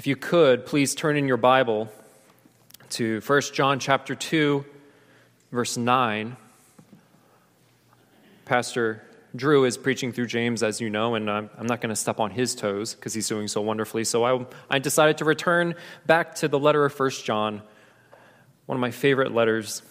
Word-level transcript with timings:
If 0.00 0.06
you 0.06 0.16
could, 0.16 0.64
please 0.64 0.94
turn 0.94 1.18
in 1.18 1.28
your 1.28 1.36
Bible 1.36 1.92
to 2.92 3.20
1 3.20 3.40
John 3.52 3.78
chapter 3.78 4.14
2, 4.14 4.64
verse 5.52 5.76
9. 5.76 6.38
Pastor 8.46 9.02
Drew 9.36 9.66
is 9.66 9.76
preaching 9.76 10.10
through 10.10 10.28
James, 10.28 10.62
as 10.62 10.80
you 10.80 10.88
know, 10.88 11.16
and 11.16 11.30
I'm, 11.30 11.50
I'm 11.58 11.66
not 11.66 11.82
going 11.82 11.90
to 11.90 11.96
step 11.96 12.18
on 12.18 12.30
his 12.30 12.54
toes 12.54 12.94
because 12.94 13.12
he's 13.12 13.28
doing 13.28 13.46
so 13.46 13.60
wonderfully. 13.60 14.04
So 14.04 14.24
I, 14.24 14.46
I 14.70 14.78
decided 14.78 15.18
to 15.18 15.26
return 15.26 15.74
back 16.06 16.34
to 16.36 16.48
the 16.48 16.58
letter 16.58 16.86
of 16.86 16.98
1 16.98 17.10
John, 17.22 17.60
one 18.64 18.76
of 18.76 18.80
my 18.80 18.92
favorite 18.92 19.34
letters. 19.34 19.82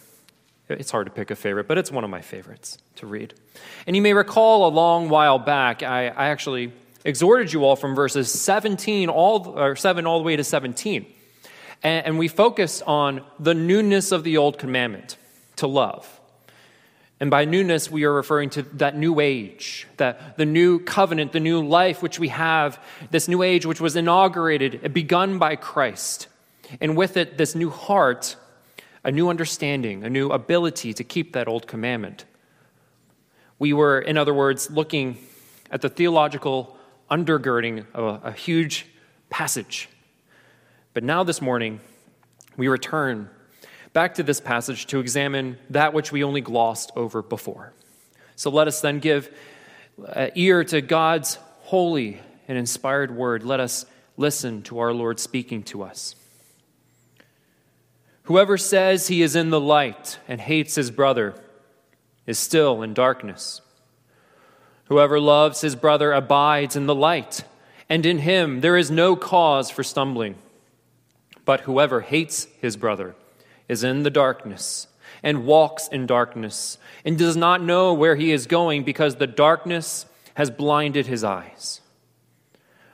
It's 0.69 0.89
hard 0.89 1.05
to 1.05 1.11
pick 1.11 1.29
a 1.29 1.35
favorite, 1.35 1.67
but 1.67 1.77
it's 1.77 1.91
one 1.91 2.03
of 2.03 2.09
my 2.09 2.21
favorites 2.21 2.79
to 2.95 3.05
read. 3.05 3.35
And 3.85 3.95
you 3.95 4.01
may 4.01 4.13
recall 4.13 4.67
a 4.67 4.71
long 4.73 5.09
while 5.09 5.37
back, 5.37 5.83
I, 5.83 6.07
I 6.07 6.29
actually 6.29 6.73
exhorted 7.05 7.53
you 7.53 7.63
all 7.63 7.75
from 7.75 7.95
verses 7.95 8.31
17 8.31 9.09
all 9.09 9.47
or 9.57 9.75
7 9.75 10.05
all 10.05 10.19
the 10.19 10.23
way 10.23 10.35
to 10.35 10.43
17 10.43 11.05
and, 11.83 12.05
and 12.05 12.19
we 12.19 12.27
focused 12.27 12.83
on 12.85 13.21
the 13.39 13.53
newness 13.53 14.11
of 14.11 14.23
the 14.23 14.37
old 14.37 14.57
commandment 14.57 15.17
to 15.57 15.67
love. 15.67 16.19
And 17.19 17.29
by 17.29 17.45
newness 17.45 17.91
we 17.91 18.05
are 18.05 18.13
referring 18.13 18.49
to 18.51 18.61
that 18.63 18.95
new 18.95 19.19
age 19.19 19.87
that 19.97 20.37
the 20.37 20.45
new 20.45 20.79
covenant 20.79 21.33
the 21.33 21.39
new 21.41 21.65
life 21.65 22.01
which 22.01 22.17
we 22.17 22.29
have 22.29 22.81
this 23.11 23.27
new 23.27 23.43
age 23.43 23.65
which 23.65 23.81
was 23.81 23.95
inaugurated 23.95 24.93
begun 24.93 25.37
by 25.37 25.57
christ. 25.57 26.27
And 26.79 26.95
with 26.95 27.17
it 27.17 27.37
this 27.37 27.55
new 27.55 27.69
heart 27.69 28.37
a 29.03 29.11
new 29.11 29.29
understanding 29.29 30.05
a 30.05 30.09
new 30.09 30.29
ability 30.29 30.93
to 30.93 31.03
keep 31.03 31.33
that 31.33 31.49
old 31.49 31.67
commandment. 31.67 32.23
We 33.57 33.73
were 33.73 33.99
in 33.99 34.17
other 34.17 34.33
words 34.33 34.71
looking 34.71 35.17
at 35.69 35.81
the 35.81 35.89
theological 35.89 36.77
undergirding 37.09 37.85
a, 37.93 38.27
a 38.29 38.31
huge 38.31 38.85
passage. 39.29 39.89
But 40.93 41.03
now, 41.03 41.23
this 41.23 41.41
morning, 41.41 41.79
we 42.57 42.67
return 42.67 43.29
back 43.93 44.15
to 44.15 44.23
this 44.23 44.39
passage 44.39 44.87
to 44.87 44.99
examine 44.99 45.57
that 45.69 45.93
which 45.93 46.11
we 46.11 46.23
only 46.23 46.41
glossed 46.41 46.91
over 46.95 47.21
before. 47.21 47.73
So 48.35 48.49
let 48.49 48.67
us 48.67 48.81
then 48.81 48.99
give 48.99 49.33
uh, 50.07 50.27
ear 50.35 50.63
to 50.65 50.81
God's 50.81 51.37
holy 51.61 52.21
and 52.47 52.57
inspired 52.57 53.15
word. 53.15 53.43
Let 53.43 53.59
us 53.59 53.85
listen 54.17 54.61
to 54.63 54.79
our 54.79 54.93
Lord 54.93 55.19
speaking 55.19 55.63
to 55.63 55.83
us. 55.83 56.15
Whoever 58.23 58.57
says 58.57 59.07
he 59.07 59.21
is 59.21 59.35
in 59.35 59.49
the 59.49 59.59
light 59.59 60.19
and 60.27 60.39
hates 60.39 60.75
his 60.75 60.91
brother 60.91 61.35
is 62.27 62.37
still 62.37 62.83
in 62.83 62.93
darkness. 62.93 63.61
Whoever 64.89 65.19
loves 65.19 65.61
his 65.61 65.75
brother 65.75 66.11
abides 66.11 66.75
in 66.75 66.87
the 66.87 66.95
light, 66.95 67.43
and 67.87 68.05
in 68.05 68.19
him 68.19 68.61
there 68.61 68.75
is 68.75 68.89
no 68.89 69.15
cause 69.15 69.69
for 69.69 69.83
stumbling. 69.83 70.35
But 71.45 71.61
whoever 71.61 72.01
hates 72.01 72.47
his 72.59 72.75
brother 72.75 73.15
is 73.67 73.83
in 73.83 74.01
the 74.01 74.09
darkness 74.09 74.87
and 75.21 75.45
walks 75.45 75.87
in 75.87 76.07
darkness 76.07 76.79
and 77.05 77.17
does 77.17 77.37
not 77.37 77.61
know 77.61 77.93
where 77.93 78.15
he 78.15 78.31
is 78.31 78.47
going 78.47 78.83
because 78.83 79.15
the 79.15 79.27
darkness 79.27 80.07
has 80.33 80.49
blinded 80.49 81.05
his 81.05 81.23
eyes. 81.23 81.81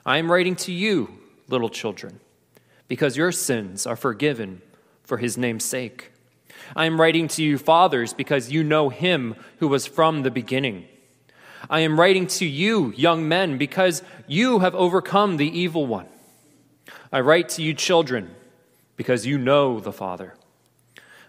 I 0.04 0.18
am 0.18 0.30
writing 0.30 0.56
to 0.56 0.72
you, 0.72 1.18
little 1.48 1.70
children, 1.70 2.20
because 2.88 3.16
your 3.16 3.32
sins 3.32 3.86
are 3.86 3.96
forgiven 3.96 4.60
for 5.02 5.16
his 5.16 5.38
name's 5.38 5.64
sake. 5.64 6.12
I 6.74 6.84
am 6.84 7.00
writing 7.00 7.26
to 7.28 7.42
you, 7.42 7.56
fathers, 7.56 8.12
because 8.12 8.52
you 8.52 8.62
know 8.62 8.90
him 8.90 9.34
who 9.60 9.68
was 9.68 9.86
from 9.86 10.22
the 10.22 10.30
beginning. 10.30 10.88
I 11.68 11.80
am 11.80 11.98
writing 11.98 12.26
to 12.28 12.46
you, 12.46 12.92
young 12.96 13.28
men, 13.28 13.58
because 13.58 14.02
you 14.26 14.60
have 14.60 14.74
overcome 14.74 15.36
the 15.36 15.58
evil 15.58 15.86
one. 15.86 16.06
I 17.12 17.20
write 17.20 17.48
to 17.50 17.62
you, 17.62 17.74
children, 17.74 18.34
because 18.96 19.26
you 19.26 19.38
know 19.38 19.80
the 19.80 19.92
Father. 19.92 20.34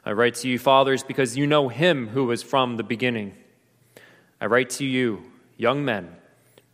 I 0.06 0.12
write 0.12 0.36
to 0.36 0.48
you, 0.48 0.60
fathers, 0.60 1.04
because 1.04 1.36
you 1.36 1.48
know 1.48 1.70
him 1.70 2.08
who 2.10 2.26
was 2.26 2.44
from 2.44 2.78
the 2.78 2.84
beginning. 2.84 3.36
I 4.40 4.46
write 4.46 4.70
to 4.72 4.86
you, 4.86 5.24
young 5.58 5.84
men, 5.84 6.16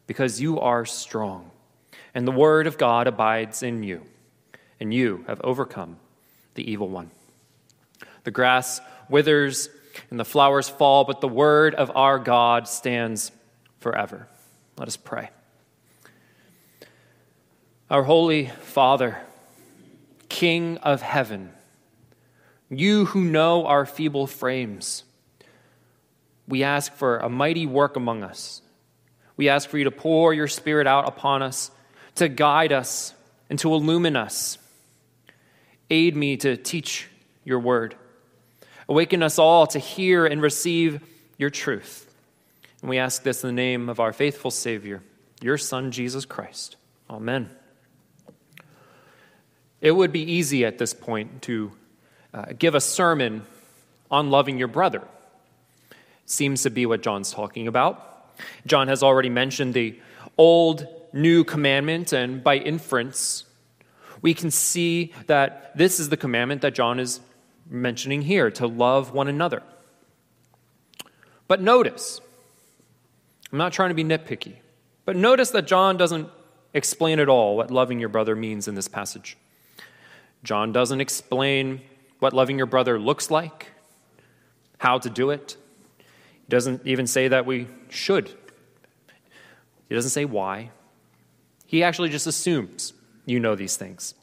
because 0.08 0.42
you 0.42 0.60
are 0.60 0.86
strong, 0.86 1.50
and 2.14 2.28
the 2.28 2.32
word 2.32 2.68
of 2.68 2.78
God 2.78 3.08
abides 3.08 3.64
in 3.64 3.82
you, 3.82 4.04
and 4.80 4.94
you 4.94 5.24
have 5.28 5.42
overcome 5.42 5.98
the 6.56 6.70
evil 6.70 6.90
one. 6.90 7.12
The 8.24 8.32
grass 8.32 8.82
withers 9.10 9.70
and 10.10 10.20
the 10.20 10.26
flowers 10.26 10.70
fall, 10.70 11.04
but 11.06 11.22
the 11.22 11.28
word 11.28 11.76
of 11.76 11.92
our 11.96 12.20
God 12.20 12.68
stands 12.68 13.32
forever. 13.84 14.28
Let 14.78 14.88
us 14.88 14.96
pray. 14.96 15.30
Our 17.90 18.04
Holy 18.04 18.48
Father, 18.48 19.18
King 20.30 20.78
of 20.78 21.02
heaven, 21.02 21.52
you 22.70 23.06
who 23.06 23.26
know 23.26 23.66
our 23.66 23.86
feeble 23.86 24.26
frames, 24.26 25.04
we 26.48 26.64
ask 26.64 26.94
for 26.94 27.18
a 27.18 27.28
mighty 27.28 27.68
work 27.68 27.98
among 27.98 28.24
us. 28.24 28.62
We 29.36 29.50
ask 29.50 29.70
for 29.70 29.78
you 29.78 29.84
to 29.84 29.92
pour 29.92 30.34
your 30.34 30.48
Spirit 30.48 30.88
out 30.88 31.08
upon 31.08 31.42
us, 31.42 31.70
to 32.16 32.30
guide 32.30 32.72
us, 32.72 33.14
and 33.50 33.60
to 33.60 33.74
illumine 33.74 34.16
us. 34.16 34.58
Aid 35.90 36.16
me 36.16 36.38
to 36.38 36.56
teach 36.56 37.10
your 37.44 37.60
word. 37.60 37.96
Awaken 38.88 39.22
us 39.22 39.38
all 39.38 39.68
to 39.68 39.78
hear 39.78 40.26
and 40.26 40.42
receive 40.42 41.02
your 41.38 41.50
truth. 41.50 42.03
And 42.84 42.90
we 42.90 42.98
ask 42.98 43.24
this 43.24 43.46
in 43.46 43.48
the 43.48 43.54
name 43.54 43.88
of 43.88 44.02
our 44.02 44.12
faithful 44.12 44.52
Savior, 44.52 45.02
your 45.42 45.58
Son, 45.58 45.90
Jesus 45.90 46.26
Christ. 46.26 46.76
Amen. 47.10 47.50
It 49.80 49.92
would 49.92 50.12
be 50.12 50.34
easy 50.34 50.66
at 50.66 50.80
this 50.80 50.94
point 50.94 51.44
to 51.44 51.72
uh, 52.34 52.48
give 52.60 52.76
a 52.76 52.82
sermon 52.82 53.44
on 54.12 54.32
loving 54.32 54.58
your 54.58 54.68
brother. 54.68 55.02
Seems 56.26 56.64
to 56.64 56.70
be 56.70 56.86
what 56.86 57.02
John's 57.02 57.32
talking 57.32 57.70
about. 57.70 58.36
John 58.68 58.90
has 58.90 59.02
already 59.02 59.30
mentioned 59.30 59.74
the 59.74 59.98
old, 60.38 60.86
new 61.14 61.46
commandment, 61.46 62.12
and 62.12 62.44
by 62.44 62.58
inference, 62.58 63.46
we 64.22 64.34
can 64.34 64.52
see 64.52 65.14
that 65.28 65.72
this 65.78 66.02
is 66.02 66.10
the 66.10 66.18
commandment 66.18 66.64
that 66.64 66.76
John 66.76 67.00
is 67.00 67.22
mentioning 67.70 68.24
here 68.24 68.52
to 68.52 68.68
love 68.68 69.14
one 69.14 69.30
another. 69.30 69.64
But 71.48 71.62
notice, 71.62 72.20
I'm 73.54 73.60
not 73.60 73.72
trying 73.72 73.90
to 73.90 73.96
be 73.96 74.04
nitpicky. 74.04 74.56
But 75.06 75.16
notice 75.16 75.52
that 75.52 75.68
John 75.68 75.96
doesn't 75.96 76.28
explain 76.74 77.20
at 77.20 77.30
all 77.30 77.56
what 77.56 77.70
loving 77.70 78.00
your 78.00 78.10
brother 78.10 78.36
means 78.36 78.68
in 78.68 78.74
this 78.74 78.88
passage. 78.88 79.38
John 80.44 80.72
doesn't 80.72 81.00
explain 81.00 81.82
what 82.18 82.34
loving 82.34 82.58
your 82.58 82.66
brother 82.66 82.98
looks 82.98 83.30
like, 83.30 83.68
how 84.80 84.98
to 84.98 85.10
do 85.10 85.30
it. 85.30 85.56
He 85.98 86.50
doesn't 86.50 86.86
even 86.88 87.06
say 87.06 87.28
that 87.28 87.46
we 87.46 87.68
should. 87.90 88.30
He 89.88 89.94
doesn't 89.94 90.10
say 90.10 90.26
why. 90.26 90.72
He 91.68 91.84
actually 91.84 92.10
just 92.10 92.26
assumes 92.26 92.94
you 93.26 93.40
know 93.40 93.54
these 93.54 93.78
things. 93.78 94.16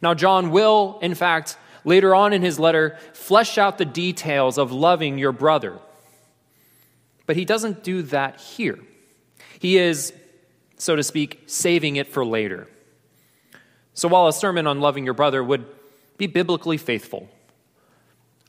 Now, 0.00 0.14
John 0.14 0.50
will, 0.50 0.98
in 1.02 1.14
fact, 1.14 1.58
later 1.84 2.14
on 2.14 2.32
in 2.32 2.40
his 2.40 2.58
letter, 2.58 2.98
flesh 3.12 3.58
out 3.58 3.76
the 3.76 3.84
details 3.84 4.56
of 4.56 4.72
loving 4.72 5.18
your 5.18 5.32
brother. 5.32 5.78
But 7.30 7.36
he 7.36 7.44
doesn't 7.44 7.84
do 7.84 8.02
that 8.02 8.40
here. 8.40 8.76
He 9.60 9.78
is, 9.78 10.12
so 10.78 10.96
to 10.96 11.04
speak, 11.04 11.44
saving 11.46 11.94
it 11.94 12.08
for 12.08 12.26
later. 12.26 12.66
So 13.94 14.08
while 14.08 14.26
a 14.26 14.32
sermon 14.32 14.66
on 14.66 14.80
loving 14.80 15.04
your 15.04 15.14
brother 15.14 15.44
would 15.44 15.64
be 16.18 16.26
biblically 16.26 16.76
faithful, 16.76 17.28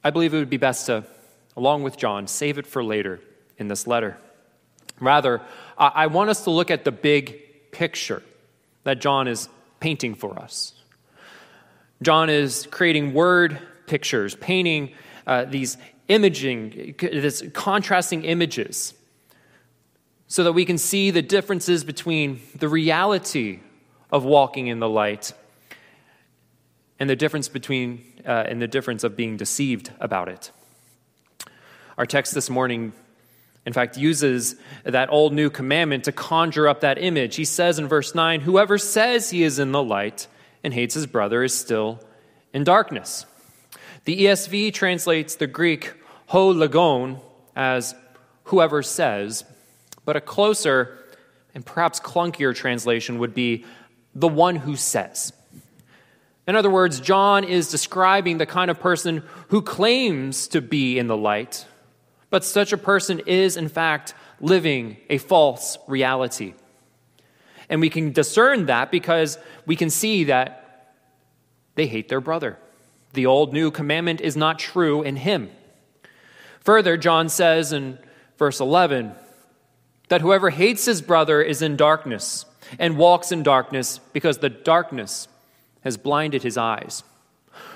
I 0.04 0.10
believe 0.10 0.34
it 0.34 0.40
would 0.40 0.50
be 0.50 0.58
best 0.58 0.88
to, 0.88 1.04
along 1.56 1.84
with 1.84 1.96
John, 1.96 2.26
save 2.26 2.58
it 2.58 2.66
for 2.66 2.84
later 2.84 3.20
in 3.60 3.68
this 3.68 3.86
letter. 3.86 4.18
Rather, 5.00 5.42
I 5.78 6.08
want 6.08 6.32
us 6.32 6.44
to 6.46 6.50
look 6.50 6.72
at 6.72 6.84
the 6.84 6.92
big 6.92 7.72
picture 7.72 8.24
that 8.84 9.00
John 9.00 9.28
is 9.28 9.48
painting 9.80 10.16
for 10.16 10.40
us. 10.40 10.74
John 12.02 12.32
is 12.32 12.68
creating 12.72 13.14
word 13.14 13.60
pictures, 13.86 14.34
painting 14.34 14.94
uh, 15.28 15.46
these 15.46 15.78
imaging, 16.08 16.96
this 17.00 17.44
contrasting 17.54 18.24
images, 18.24 18.94
so 20.28 20.44
that 20.44 20.54
we 20.54 20.66
can 20.66 20.78
see 20.78 21.12
the 21.12 21.22
differences 21.22 21.84
between 21.84 22.42
the 22.56 22.68
reality 22.68 23.60
of 24.12 24.24
walking 24.24 24.68
in 24.68 24.80
the 24.80 24.90
light 24.90 25.34
and 27.00 27.10
the 27.10 27.16
difference 27.16 27.50
between 27.50 28.06
uh, 28.26 28.46
and 28.48 28.62
the 28.62 28.68
difference 28.68 29.04
of 29.04 29.16
being 29.16 29.38
deceived 29.38 29.92
about 30.00 30.30
it. 30.30 30.52
Our 31.98 32.06
text 32.06 32.34
this 32.34 32.50
morning, 32.50 32.94
in 33.66 33.74
fact, 33.74 33.98
uses 33.98 34.56
that 34.84 35.12
old 35.12 35.34
new 35.34 35.50
commandment 35.50 36.04
to 36.06 36.12
conjure 36.12 36.68
up 36.68 36.82
that 36.82 36.98
image. 36.98 37.36
He 37.36 37.46
says 37.46 37.80
in 37.80 37.88
verse 37.88 38.14
9, 38.16 38.42
Whoever 38.42 38.78
says 38.78 39.30
he 39.30 39.44
is 39.44 39.60
in 39.60 39.72
the 39.72 39.84
light 39.84 40.28
and 40.64 40.74
hates 40.74 40.94
his 40.94 41.08
brother 41.08 41.44
is 41.44 41.54
still 41.54 42.00
in 42.54 42.64
darkness. 42.64 43.26
The 44.06 44.26
ESV 44.26 44.74
translates 44.74 45.36
the 45.36 45.48
Greek 45.48 45.94
ho 46.28 46.50
logon 46.50 47.20
as 47.56 47.94
whoever 48.46 48.82
says, 48.82 49.44
but 50.06 50.16
a 50.16 50.22
closer 50.22 50.98
and 51.54 51.66
perhaps 51.66 52.00
clunkier 52.00 52.56
translation 52.56 53.20
would 53.20 53.34
be 53.34 53.66
the 54.16 54.28
one 54.28 54.56
who 54.56 54.76
says. 54.76 55.34
In 56.48 56.56
other 56.56 56.70
words, 56.70 57.00
John 57.00 57.44
is 57.44 57.70
describing 57.70 58.38
the 58.38 58.46
kind 58.46 58.72
of 58.72 58.80
person 58.80 59.24
who 59.50 59.62
claims 59.62 60.48
to 60.50 60.62
be 60.62 60.98
in 60.98 61.08
the 61.08 61.18
light, 61.18 61.66
but 62.30 62.44
such 62.44 62.74
a 62.74 62.78
person 62.78 63.22
is, 63.26 63.58
in 63.58 63.70
fact, 63.70 64.16
living 64.40 64.98
a 65.10 65.18
false 65.18 65.78
reality. 65.88 66.54
And 67.70 67.80
we 67.80 67.90
can 67.90 68.12
discern 68.12 68.66
that 68.66 68.92
because 68.92 69.38
we 69.66 69.76
can 69.76 69.90
see 69.90 70.26
that 70.26 70.96
they 71.76 71.88
hate 71.88 72.10
their 72.10 72.20
brother. 72.20 72.58
The 73.14 73.26
old 73.26 73.54
new 73.54 73.72
commandment 73.72 74.22
is 74.22 74.38
not 74.38 74.60
true 74.60 75.02
in 75.02 75.18
him. 75.18 75.50
Further, 76.62 76.98
John 76.98 77.30
says 77.30 77.74
in 77.74 77.98
verse 78.38 78.60
11 78.60 79.14
that 80.10 80.22
whoever 80.22 80.50
hates 80.50 80.86
his 80.86 81.02
brother 81.02 81.42
is 81.42 81.62
in 81.62 81.76
darkness 81.76 82.46
and 82.80 82.98
walks 82.98 83.32
in 83.32 83.44
darkness 83.44 84.00
because 84.14 84.38
the 84.38 84.50
darkness 84.50 85.28
has 85.82 85.98
blinded 85.98 86.44
his 86.44 86.58
eyes. 86.58 87.04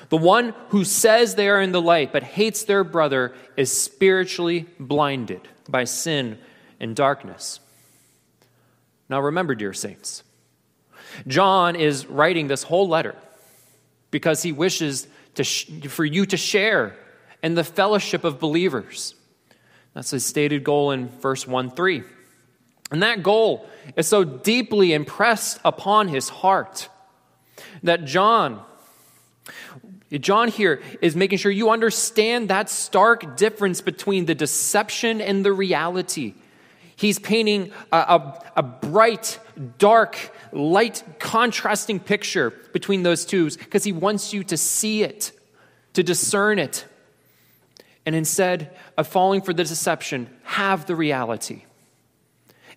The 0.10 0.18
one 0.18 0.54
who 0.70 0.84
says 0.84 1.36
they 1.36 1.50
are 1.50 1.62
in 1.62 1.72
the 1.72 1.82
light 1.82 2.14
but 2.14 2.24
hates 2.24 2.64
their 2.64 2.84
brother 2.84 3.34
is 3.58 3.72
spiritually 3.72 4.68
blinded 4.80 5.42
by 5.68 5.86
sin 5.86 6.38
and 6.80 6.96
darkness. 6.96 7.60
Now, 9.10 9.22
remember, 9.22 9.56
dear 9.56 9.74
saints, 9.74 10.24
John 11.28 11.76
is 11.76 12.06
writing 12.06 12.48
this 12.48 12.64
whole 12.64 12.88
letter 12.88 13.16
because 14.12 14.44
he 14.44 14.52
wishes 14.52 15.08
to 15.36 15.44
sh- 15.44 15.70
for 15.88 16.06
you 16.06 16.26
to 16.26 16.38
share 16.38 16.96
in 17.44 17.56
the 17.56 17.64
fellowship 17.64 18.24
of 18.24 18.40
believers. 18.40 19.16
That's 19.94 20.12
his 20.12 20.26
stated 20.26 20.64
goal 20.64 20.92
in 20.92 21.08
verse 21.08 21.48
1 21.48 21.72
3. 21.72 22.04
And 22.92 23.02
that 23.02 23.24
goal 23.24 23.68
is 23.96 24.08
so 24.08 24.24
deeply 24.24 24.94
impressed 24.94 25.60
upon 25.66 26.08
his 26.08 26.30
heart 26.30 26.90
that 27.84 28.06
John, 28.06 28.62
John 30.12 30.50
here 30.50 30.82
is 31.02 31.16
making 31.16 31.40
sure 31.40 31.52
you 31.52 31.72
understand 31.72 32.50
that 32.50 32.70
stark 32.70 33.38
difference 33.38 33.82
between 33.82 34.26
the 34.26 34.36
deception 34.36 35.22
and 35.22 35.44
the 35.44 35.54
reality. 35.54 36.36
He's 36.96 37.20
painting 37.20 37.72
a, 37.92 37.98
a, 37.98 38.44
a, 38.58 38.64
bright, 38.64 39.40
dark, 39.78 40.18
light, 40.54 41.04
contrasting 41.20 42.00
picture 42.00 42.52
between 42.72 43.04
those 43.04 43.26
two 43.26 43.50
because 43.50 43.84
he 43.84 43.92
wants 43.92 44.34
you 44.34 44.44
to 44.46 44.56
see 44.56 45.04
it, 45.04 45.34
to 45.94 46.04
discern 46.04 46.58
it. 46.58 46.86
And 48.06 48.16
instead 48.16 48.76
of 48.98 49.08
falling 49.08 49.42
for 49.42 49.54
the 49.54 49.64
deception, 49.64 50.30
have 50.44 50.86
the 50.86 50.96
reality. 50.96 51.64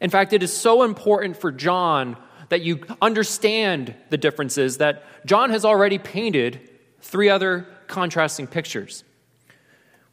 In 0.01 0.11
fact, 0.11 0.33
it 0.33 0.43
is 0.43 0.53
so 0.53 0.83
important 0.83 1.37
for 1.37 1.53
John 1.53 2.17
that 2.49 2.63
you 2.63 2.85
understand 3.01 3.95
the 4.11 4.17
differences 4.17 4.79
that 4.79 5.05
John 5.27 5.51
has 5.51 5.65
already 5.65 5.99
painted 5.99 6.69
three 7.01 7.29
other 7.29 7.67
contrasting 7.87 8.47
pictures. 8.47 9.05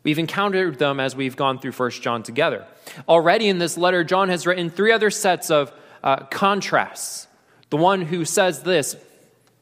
We've 0.06 0.19
encountered 0.19 0.78
them 0.78 1.00
as 1.00 1.16
we've 1.16 1.36
gone 1.36 1.57
through 1.57 1.72
1 1.72 1.92
John 1.92 2.22
together. 2.22 2.66
Already 3.10 3.50
in 3.50 3.57
this 3.57 3.75
letter, 3.75 4.04
John 4.04 4.30
has 4.30 4.46
written 4.46 4.69
three 4.69 4.92
other 4.92 5.10
sets 5.10 5.50
of 5.50 5.74
uh, 6.04 6.18
contrasts. 6.28 7.28
The 7.72 7.78
one 7.78 8.04
who 8.04 8.24
says 8.24 8.62
this, 8.62 8.96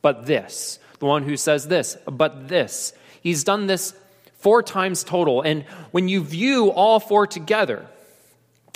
but 0.02 0.26
this. 0.26 0.80
The 1.00 1.06
one 1.06 1.24
who 1.24 1.38
says 1.38 1.70
this, 1.70 1.98
but 2.06 2.50
this. 2.50 2.92
He's 3.22 3.46
done 3.46 3.68
this 3.68 3.94
four 4.40 4.62
times 4.62 5.06
total. 5.06 5.42
And 5.42 5.64
when 5.92 6.10
you 6.10 6.22
view 6.22 6.72
all 6.72 7.00
four 7.00 7.26
together, 7.26 7.88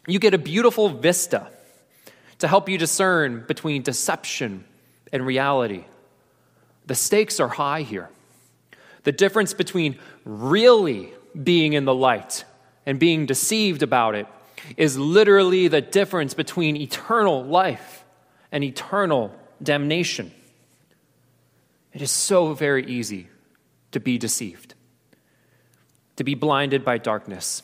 you 0.07 0.19
get 0.19 0.33
a 0.33 0.37
beautiful 0.37 0.87
vista 0.87 1.49
to 2.39 2.47
help 2.47 2.69
you 2.69 2.77
discern 2.77 3.43
between 3.45 3.81
deception 3.81 4.63
and 5.11 5.25
reality. 5.25 5.83
The 6.85 6.95
stakes 6.95 7.41
are 7.41 7.49
high 7.49 7.81
here. 7.81 8.09
The 9.03 9.11
difference 9.11 9.53
between 9.53 9.99
really 10.23 11.11
being 11.43 11.73
in 11.73 11.85
the 11.85 11.93
light 11.93 12.45
and 12.85 12.99
being 12.99 13.25
deceived 13.25 13.83
about 13.83 14.15
it 14.15 14.27
is 14.75 14.97
literally 14.97 15.67
the 15.67 15.81
difference 15.81 16.33
between 16.33 16.75
eternal 16.75 17.43
life 17.43 18.03
and 18.51 18.63
eternal 18.63 19.33
damnation. 19.61 20.31
It 21.93 22.01
is 22.01 22.11
so 22.11 22.53
very 22.53 22.85
easy 22.85 23.27
to 23.91 23.99
be 23.99 24.17
deceived, 24.17 24.73
to 26.15 26.23
be 26.23 26.35
blinded 26.35 26.83
by 26.83 26.97
darkness. 26.97 27.63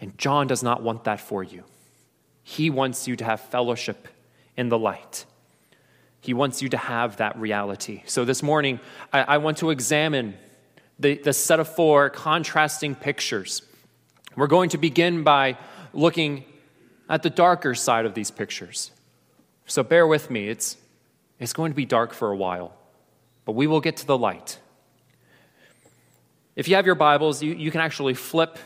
And 0.00 0.16
John 0.18 0.46
does 0.46 0.62
not 0.62 0.82
want 0.82 1.04
that 1.04 1.20
for 1.20 1.42
you. 1.42 1.64
He 2.42 2.68
wants 2.70 3.08
you 3.08 3.16
to 3.16 3.24
have 3.24 3.40
fellowship 3.40 4.08
in 4.56 4.68
the 4.68 4.78
light. 4.78 5.24
He 6.20 6.34
wants 6.34 6.62
you 6.62 6.68
to 6.70 6.76
have 6.76 7.18
that 7.18 7.38
reality. 7.38 8.02
So 8.06 8.24
this 8.24 8.42
morning, 8.42 8.80
I, 9.12 9.22
I 9.22 9.38
want 9.38 9.58
to 9.58 9.70
examine 9.70 10.34
the, 10.98 11.16
the 11.16 11.32
set 11.32 11.60
of 11.60 11.68
four 11.68 12.10
contrasting 12.10 12.94
pictures. 12.94 13.62
We're 14.36 14.46
going 14.46 14.70
to 14.70 14.78
begin 14.78 15.22
by 15.22 15.56
looking 15.92 16.44
at 17.08 17.22
the 17.22 17.30
darker 17.30 17.74
side 17.74 18.06
of 18.06 18.14
these 18.14 18.30
pictures. 18.30 18.90
So 19.66 19.82
bear 19.82 20.06
with 20.06 20.30
me, 20.30 20.48
it's, 20.48 20.76
it's 21.38 21.52
going 21.52 21.72
to 21.72 21.76
be 21.76 21.86
dark 21.86 22.12
for 22.12 22.30
a 22.30 22.36
while, 22.36 22.74
but 23.44 23.52
we 23.52 23.66
will 23.66 23.80
get 23.80 23.96
to 23.98 24.06
the 24.06 24.18
light. 24.18 24.58
If 26.56 26.68
you 26.68 26.76
have 26.76 26.86
your 26.86 26.94
Bibles, 26.94 27.42
you, 27.42 27.54
you 27.54 27.70
can 27.70 27.80
actually 27.80 28.14
flip 28.14 28.58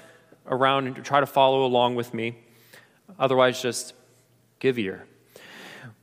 around 0.46 0.86
and 0.86 1.04
try 1.04 1.20
to 1.20 1.26
follow 1.26 1.64
along 1.64 1.94
with 1.94 2.12
me. 2.12 2.36
Otherwise, 3.18 3.62
just 3.62 3.94
give 4.58 4.78
ear. 4.78 5.06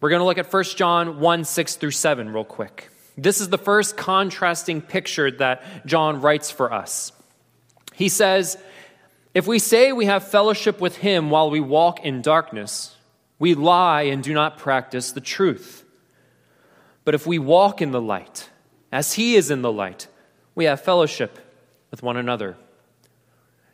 We're 0.02 0.10
going 0.10 0.20
to 0.20 0.26
look 0.26 0.38
at 0.38 0.52
1 0.52 0.64
John 0.76 1.20
1 1.20 1.44
6 1.44 1.76
through 1.76 1.92
7 1.92 2.32
real 2.32 2.44
quick. 2.44 2.90
This 3.18 3.40
is 3.40 3.50
the 3.50 3.58
first 3.58 3.96
contrasting 3.96 4.82
picture 4.82 5.32
that 5.32 5.86
John 5.86 6.22
writes 6.22 6.52
for 6.52 6.74
us. 6.74 7.12
He 7.94 8.10
says, 8.10 8.58
If 9.34 9.48
we 9.48 9.60
say 9.60 9.94
we 9.94 10.06
have 10.06 10.28
fellowship 10.28 10.82
with 10.82 10.98
him 10.98 11.30
while 11.30 11.50
we 11.50 11.62
walk 11.62 12.04
in 12.04 12.22
darkness, 12.22 12.96
we 13.40 13.54
lie 13.54 14.04
and 14.04 14.22
do 14.22 14.34
not 14.34 14.58
practice 14.58 15.12
the 15.12 15.22
truth. 15.22 15.86
But 17.06 17.16
if 17.16 17.26
we 17.26 17.40
walk 17.40 17.82
in 17.82 17.92
the 17.92 18.02
light, 18.02 18.50
as 18.92 19.14
he 19.14 19.36
is 19.36 19.52
in 19.52 19.62
the 19.62 19.72
light, 19.72 20.08
we 20.56 20.66
have 20.66 20.82
fellowship 20.82 21.40
with 21.92 22.04
one 22.04 22.18
another. 22.18 22.58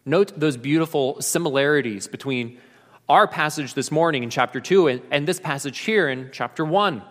Note 0.05 0.39
those 0.39 0.57
beautiful 0.57 1.21
similarities 1.21 2.07
between 2.07 2.59
our 3.07 3.27
passage 3.27 3.73
this 3.73 3.91
morning 3.91 4.23
in 4.23 4.29
chapter 4.29 4.59
2 4.59 4.87
and, 4.87 5.01
and 5.11 5.27
this 5.27 5.39
passage 5.39 5.79
here 5.79 6.09
in 6.09 6.29
chapter 6.31 6.65
1 6.65 7.01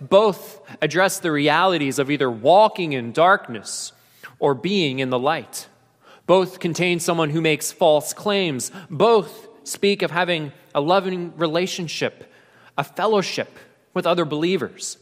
both 0.00 0.60
address 0.82 1.18
the 1.18 1.32
realities 1.32 1.98
of 1.98 2.10
either 2.10 2.30
walking 2.30 2.92
in 2.92 3.12
darkness 3.12 3.92
or 4.38 4.54
being 4.54 4.98
in 4.98 5.10
the 5.10 5.18
light. 5.18 5.68
Both 6.26 6.60
contain 6.60 7.00
someone 7.00 7.30
who 7.30 7.40
makes 7.40 7.72
false 7.72 8.12
claims. 8.12 8.70
Both 8.90 9.48
speak 9.64 10.02
of 10.02 10.10
having 10.10 10.52
a 10.74 10.80
loving 10.80 11.36
relationship, 11.36 12.30
a 12.76 12.84
fellowship 12.84 13.58
with 13.92 14.06
other 14.06 14.24
believers. 14.24 14.98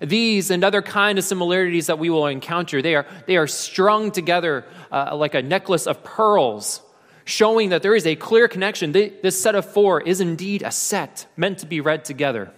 These 0.00 0.50
and 0.50 0.64
other 0.64 0.82
kind 0.82 1.18
of 1.18 1.24
similarities 1.24 1.86
that 1.86 1.98
we 1.98 2.10
will 2.10 2.26
encounter, 2.26 2.82
they 2.82 2.94
are, 2.94 3.06
they 3.26 3.36
are 3.36 3.46
strung 3.46 4.10
together 4.10 4.66
uh, 4.92 5.16
like 5.16 5.34
a 5.34 5.42
necklace 5.42 5.86
of 5.86 6.04
pearls, 6.04 6.82
showing 7.24 7.70
that 7.70 7.82
there 7.82 7.94
is 7.94 8.06
a 8.06 8.14
clear 8.16 8.48
connection. 8.48 8.92
This 8.92 9.40
set 9.40 9.54
of 9.54 9.64
four 9.64 10.00
is 10.00 10.20
indeed 10.20 10.62
a 10.62 10.70
set 10.70 11.26
meant 11.36 11.58
to 11.58 11.66
be 11.66 11.80
read 11.80 12.04
together. 12.04 12.52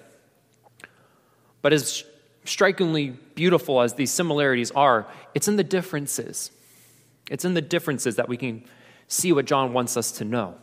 But 1.63 1.73
as 1.73 2.05
strikingly 2.45 3.11
beautiful 3.35 3.81
as 3.81 3.95
these 3.95 4.11
similarities 4.11 4.71
are, 4.71 5.07
it's 5.35 5.49
in 5.49 5.57
the 5.57 5.65
differences. 5.65 6.51
It's 7.31 7.45
in 7.45 7.55
the 7.55 7.63
differences 7.63 8.17
that 8.17 8.29
we 8.29 8.37
can 8.37 8.65
see 9.09 9.33
what 9.33 9.45
John 9.45 9.73
wants 9.73 9.97
us 9.97 10.13
to 10.13 10.25
know. 10.25 10.55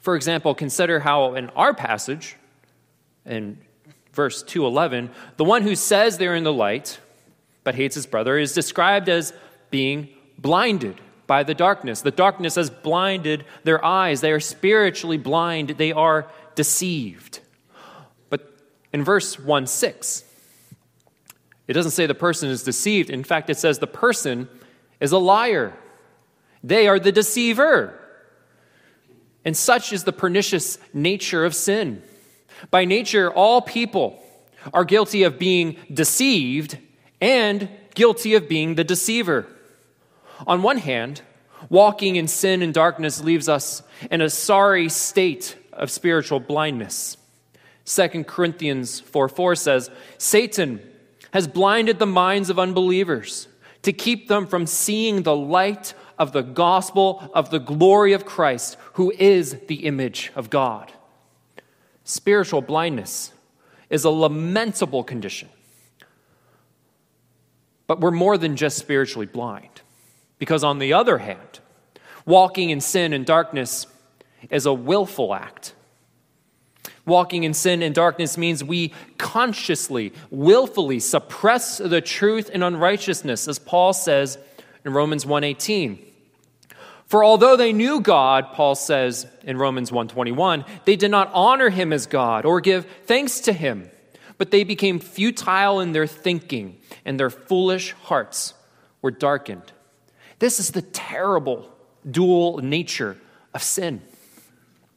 For 0.00 0.16
example, 0.16 0.54
consider 0.54 1.00
how 1.00 1.34
in 1.34 1.50
our 1.50 1.74
passage, 1.74 2.36
in 3.26 3.58
verse 4.12 4.42
211, 4.42 5.10
the 5.36 5.44
one 5.44 5.62
who 5.62 5.74
says 5.74 6.18
they're 6.18 6.34
in 6.34 6.44
the 6.44 6.52
light 6.52 6.98
but 7.64 7.74
hates 7.74 7.94
his 7.94 8.06
brother 8.06 8.38
is 8.38 8.54
described 8.54 9.08
as 9.08 9.32
being 9.70 10.08
blinded 10.38 10.98
by 11.26 11.42
the 11.42 11.54
darkness. 11.54 12.00
The 12.00 12.10
darkness 12.10 12.54
has 12.54 12.70
blinded 12.70 13.44
their 13.64 13.84
eyes. 13.84 14.22
They 14.22 14.32
are 14.32 14.40
spiritually 14.40 15.18
blind. 15.18 15.70
They 15.70 15.92
are 15.92 16.30
deceived. 16.54 17.40
In 18.92 19.04
verse 19.04 19.38
1 19.38 19.66
6, 19.66 20.24
it 21.66 21.72
doesn't 21.74 21.92
say 21.92 22.06
the 22.06 22.14
person 22.14 22.48
is 22.48 22.62
deceived. 22.62 23.10
In 23.10 23.22
fact, 23.22 23.50
it 23.50 23.58
says 23.58 23.78
the 23.78 23.86
person 23.86 24.48
is 25.00 25.12
a 25.12 25.18
liar. 25.18 25.74
They 26.64 26.88
are 26.88 26.98
the 26.98 27.12
deceiver. 27.12 27.94
And 29.44 29.56
such 29.56 29.92
is 29.92 30.04
the 30.04 30.12
pernicious 30.12 30.78
nature 30.92 31.44
of 31.44 31.54
sin. 31.54 32.02
By 32.70 32.86
nature, 32.86 33.30
all 33.30 33.60
people 33.60 34.22
are 34.72 34.84
guilty 34.84 35.22
of 35.22 35.38
being 35.38 35.76
deceived 35.92 36.78
and 37.20 37.68
guilty 37.94 38.34
of 38.34 38.48
being 38.48 38.74
the 38.74 38.84
deceiver. 38.84 39.46
On 40.46 40.62
one 40.62 40.78
hand, 40.78 41.20
walking 41.68 42.16
in 42.16 42.28
sin 42.28 42.62
and 42.62 42.72
darkness 42.72 43.22
leaves 43.22 43.48
us 43.48 43.82
in 44.10 44.20
a 44.20 44.30
sorry 44.30 44.88
state 44.88 45.56
of 45.72 45.90
spiritual 45.90 46.40
blindness. 46.40 47.17
2 47.88 48.24
Corinthians 48.24 49.00
4 49.00 49.30
4 49.30 49.56
says, 49.56 49.90
Satan 50.18 50.80
has 51.32 51.48
blinded 51.48 51.98
the 51.98 52.06
minds 52.06 52.50
of 52.50 52.58
unbelievers 52.58 53.48
to 53.82 53.92
keep 53.92 54.28
them 54.28 54.46
from 54.46 54.66
seeing 54.66 55.22
the 55.22 55.34
light 55.34 55.94
of 56.18 56.32
the 56.32 56.42
gospel 56.42 57.30
of 57.32 57.50
the 57.50 57.58
glory 57.58 58.12
of 58.12 58.26
Christ, 58.26 58.76
who 58.94 59.10
is 59.12 59.56
the 59.68 59.86
image 59.86 60.30
of 60.34 60.50
God. 60.50 60.92
Spiritual 62.04 62.60
blindness 62.60 63.32
is 63.88 64.04
a 64.04 64.10
lamentable 64.10 65.04
condition. 65.04 65.48
But 67.86 68.00
we're 68.00 68.10
more 68.10 68.36
than 68.36 68.56
just 68.56 68.76
spiritually 68.76 69.26
blind. 69.26 69.80
Because, 70.38 70.62
on 70.62 70.78
the 70.78 70.92
other 70.92 71.18
hand, 71.18 71.60
walking 72.26 72.68
in 72.68 72.80
sin 72.82 73.14
and 73.14 73.24
darkness 73.24 73.86
is 74.50 74.66
a 74.66 74.74
willful 74.74 75.34
act. 75.34 75.72
Walking 77.08 77.44
in 77.44 77.54
sin 77.54 77.82
and 77.82 77.94
darkness 77.94 78.36
means 78.36 78.62
we 78.62 78.92
consciously, 79.16 80.12
willfully 80.30 81.00
suppress 81.00 81.78
the 81.78 82.02
truth 82.02 82.50
and 82.52 82.62
unrighteousness, 82.62 83.48
as 83.48 83.58
Paul 83.58 83.92
says 83.94 84.38
in 84.84 84.92
Romans 84.92 85.24
1:18. 85.24 85.98
For 87.06 87.24
although 87.24 87.56
they 87.56 87.72
knew 87.72 88.00
God, 88.00 88.52
Paul 88.52 88.74
says 88.74 89.26
in 89.42 89.56
Romans 89.56 89.90
1:21, 89.90 90.66
they 90.84 90.94
did 90.94 91.10
not 91.10 91.30
honor 91.32 91.70
him 91.70 91.92
as 91.92 92.06
God 92.06 92.44
or 92.44 92.60
give 92.60 92.86
thanks 93.06 93.40
to 93.40 93.54
him, 93.54 93.90
but 94.36 94.50
they 94.50 94.62
became 94.62 95.00
futile 95.00 95.80
in 95.80 95.92
their 95.92 96.06
thinking, 96.06 96.76
and 97.06 97.18
their 97.18 97.30
foolish 97.30 97.92
hearts 98.04 98.52
were 99.00 99.10
darkened. 99.10 99.72
This 100.38 100.60
is 100.60 100.72
the 100.72 100.82
terrible 100.82 101.70
dual 102.08 102.58
nature 102.58 103.16
of 103.54 103.62
sin. 103.62 104.02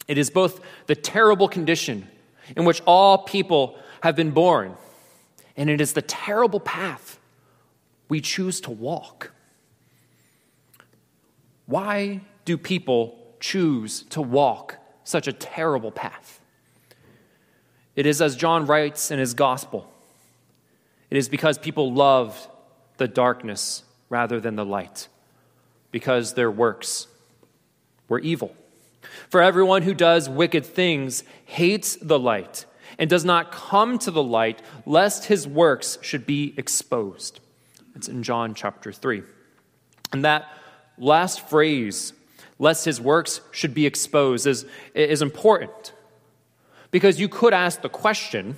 It 0.07 0.17
is 0.17 0.29
both 0.29 0.61
the 0.87 0.95
terrible 0.95 1.47
condition 1.47 2.07
in 2.55 2.65
which 2.65 2.81
all 2.85 3.19
people 3.19 3.77
have 4.01 4.15
been 4.15 4.31
born, 4.31 4.75
and 5.55 5.69
it 5.69 5.79
is 5.79 5.93
the 5.93 6.01
terrible 6.01 6.59
path 6.59 7.19
we 8.09 8.19
choose 8.19 8.59
to 8.61 8.71
walk. 8.71 9.31
Why 11.65 12.21
do 12.45 12.57
people 12.57 13.17
choose 13.39 14.03
to 14.09 14.21
walk 14.21 14.77
such 15.03 15.27
a 15.27 15.33
terrible 15.33 15.91
path? 15.91 16.41
It 17.95 18.05
is 18.05 18.21
as 18.21 18.35
John 18.35 18.65
writes 18.65 19.11
in 19.11 19.19
his 19.19 19.33
gospel 19.33 19.91
it 21.11 21.17
is 21.17 21.27
because 21.27 21.57
people 21.57 21.93
loved 21.93 22.47
the 22.97 23.07
darkness 23.07 23.83
rather 24.09 24.39
than 24.39 24.55
the 24.55 24.65
light, 24.65 25.09
because 25.91 26.33
their 26.33 26.49
works 26.49 27.07
were 28.07 28.19
evil. 28.19 28.55
For 29.29 29.41
everyone 29.41 29.81
who 29.83 29.93
does 29.93 30.29
wicked 30.29 30.65
things 30.65 31.23
hates 31.45 31.95
the 31.95 32.19
light 32.19 32.65
and 32.97 33.09
does 33.09 33.25
not 33.25 33.51
come 33.51 33.97
to 33.99 34.11
the 34.11 34.23
light, 34.23 34.61
lest 34.85 35.25
his 35.25 35.47
works 35.47 35.97
should 36.01 36.25
be 36.25 36.53
exposed. 36.57 37.39
It's 37.95 38.07
in 38.07 38.23
John 38.23 38.53
chapter 38.53 38.91
3. 38.91 39.23
And 40.13 40.25
that 40.25 40.47
last 40.97 41.47
phrase, 41.49 42.13
lest 42.59 42.85
his 42.85 43.01
works 43.01 43.41
should 43.51 43.73
be 43.73 43.85
exposed, 43.85 44.45
is, 44.45 44.65
is 44.93 45.21
important. 45.21 45.93
Because 46.91 47.19
you 47.19 47.29
could 47.29 47.53
ask 47.53 47.81
the 47.81 47.89
question 47.89 48.57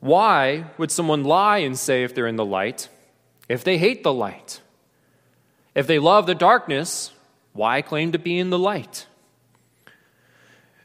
why 0.00 0.64
would 0.78 0.90
someone 0.90 1.24
lie 1.24 1.58
and 1.58 1.78
say 1.78 2.04
if 2.04 2.14
they're 2.14 2.26
in 2.26 2.36
the 2.36 2.44
light, 2.44 2.88
if 3.48 3.62
they 3.62 3.76
hate 3.76 4.02
the 4.02 4.12
light? 4.12 4.60
If 5.74 5.86
they 5.86 5.98
love 5.98 6.26
the 6.26 6.34
darkness, 6.34 7.12
why 7.52 7.82
claim 7.82 8.12
to 8.12 8.18
be 8.18 8.38
in 8.38 8.50
the 8.50 8.58
light? 8.58 9.06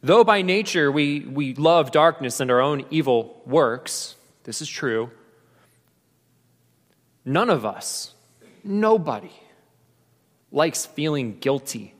Though 0.05 0.23
by 0.23 0.43
nature 0.43 0.91
we, 0.91 1.21
we 1.21 1.55
love 1.55 1.89
darkness 1.89 2.39
and 2.39 2.51
our 2.51 2.61
own 2.61 2.85
evil 2.91 3.41
works, 3.43 4.15
this 4.43 4.61
is 4.61 4.69
true, 4.69 5.09
none 7.25 7.49
of 7.49 7.65
us, 7.65 8.13
nobody, 8.63 9.31
likes 10.51 10.85
feeling 10.85 11.39
guilty 11.39 11.95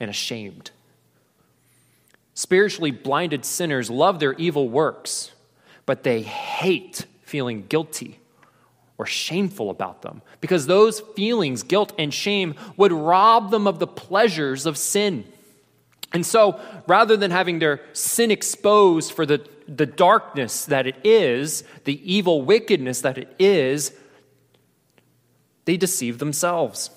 and 0.00 0.08
ashamed. 0.08 0.70
Spiritually 2.32 2.92
blinded 2.92 3.44
sinners 3.44 3.90
love 3.90 4.20
their 4.20 4.32
evil 4.36 4.66
works, 4.66 5.30
but 5.84 6.02
they 6.02 6.22
hate 6.22 7.04
feeling 7.24 7.66
guilty 7.68 8.20
or 8.96 9.04
shameful 9.04 9.68
about 9.68 10.00
them 10.00 10.22
because 10.40 10.66
those 10.66 11.00
feelings, 11.00 11.62
guilt 11.62 11.92
and 11.98 12.14
shame, 12.14 12.54
would 12.78 12.90
rob 12.90 13.50
them 13.50 13.66
of 13.66 13.78
the 13.78 13.86
pleasures 13.86 14.64
of 14.64 14.78
sin. 14.78 15.30
And 16.12 16.26
so, 16.26 16.60
rather 16.86 17.16
than 17.16 17.30
having 17.30 17.60
their 17.60 17.80
sin 17.92 18.30
exposed 18.30 19.12
for 19.12 19.24
the, 19.24 19.46
the 19.68 19.86
darkness 19.86 20.64
that 20.66 20.86
it 20.86 20.96
is, 21.04 21.62
the 21.84 22.00
evil 22.12 22.42
wickedness 22.42 23.00
that 23.02 23.16
it 23.16 23.34
is, 23.38 23.92
they 25.66 25.76
deceive 25.76 26.18
themselves. 26.18 26.90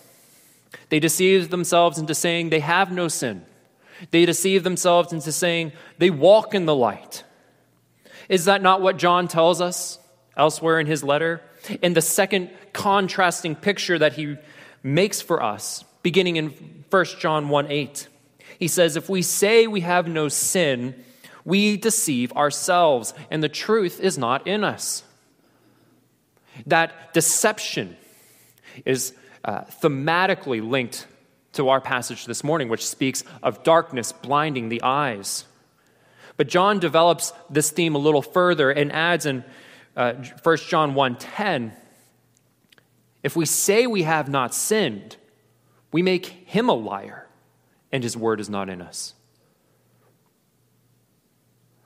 They 0.90 1.00
deceive 1.00 1.50
themselves 1.50 2.00
into 2.00 2.16
saying 2.16 2.50
they 2.50 2.60
have 2.60 2.92
no 2.92 3.08
sin. 3.08 3.46
They 4.10 4.26
deceive 4.26 4.64
themselves 4.64 5.14
into 5.14 5.32
saying 5.32 5.74
they 6.00 6.10
walk 6.10 6.56
in 6.56 6.66
the 6.66 6.76
light. 6.76 7.24
Is 8.30 8.46
that 8.46 8.62
not 8.62 8.82
what 8.82 8.98
John 8.98 9.28
tells 9.28 9.62
us 9.62 10.00
elsewhere 10.36 10.80
in 10.80 10.88
his 10.88 11.04
letter? 11.04 11.42
In 11.82 11.94
the 11.94 12.02
second 12.02 12.50
contrasting 12.74 13.56
picture 13.56 14.00
that 14.00 14.14
he 14.14 14.38
makes 14.82 15.22
for 15.22 15.42
us, 15.42 15.86
beginning 16.02 16.38
in 16.38 16.50
1 16.90 17.06
John 17.20 17.50
1 17.50 17.72
8. 17.72 18.08
He 18.60 18.68
says, 18.68 18.96
If 18.96 19.10
we 19.10 19.22
say 19.22 19.68
we 19.68 19.82
have 19.82 20.08
no 20.08 20.28
sin, 20.28 21.04
we 21.46 21.78
deceive 21.78 22.32
ourselves, 22.34 23.14
and 23.30 23.44
the 23.44 23.50
truth 23.50 24.00
is 24.00 24.18
not 24.18 24.48
in 24.48 24.64
us. 24.64 25.04
That 26.66 27.14
deception 27.14 27.98
is 28.86 29.14
uh, 29.44 29.62
thematically 29.62 30.68
linked 30.68 31.08
to 31.54 31.70
our 31.70 31.82
passage 31.82 32.26
this 32.26 32.44
morning, 32.44 32.70
which 32.70 32.86
speaks 32.86 33.24
of 33.42 33.64
darkness 33.64 34.12
blinding 34.12 34.70
the 34.70 34.82
eyes. 34.82 35.46
But 36.38 36.48
John 36.48 36.80
develops 36.80 37.34
this 37.50 37.70
theme 37.72 37.96
a 37.96 38.00
little 38.00 38.22
further 38.22 38.72
and 38.72 38.92
adds 38.92 39.26
in 39.26 39.44
uh, 39.96 40.14
1 40.42 40.58
John 40.58 40.96
1:10, 40.96 41.72
if 43.22 43.36
we 43.36 43.46
say 43.46 43.86
we 43.86 44.04
have 44.04 44.28
not 44.28 44.54
sinned, 44.54 45.18
we 45.92 46.02
make 46.02 46.26
him 46.26 46.70
a 46.70 46.74
liar 46.74 47.23
and 47.94 48.04
his 48.04 48.18
word 48.18 48.42
is 48.42 48.50
not 48.50 48.70
in 48.70 48.82
us. 48.82 49.14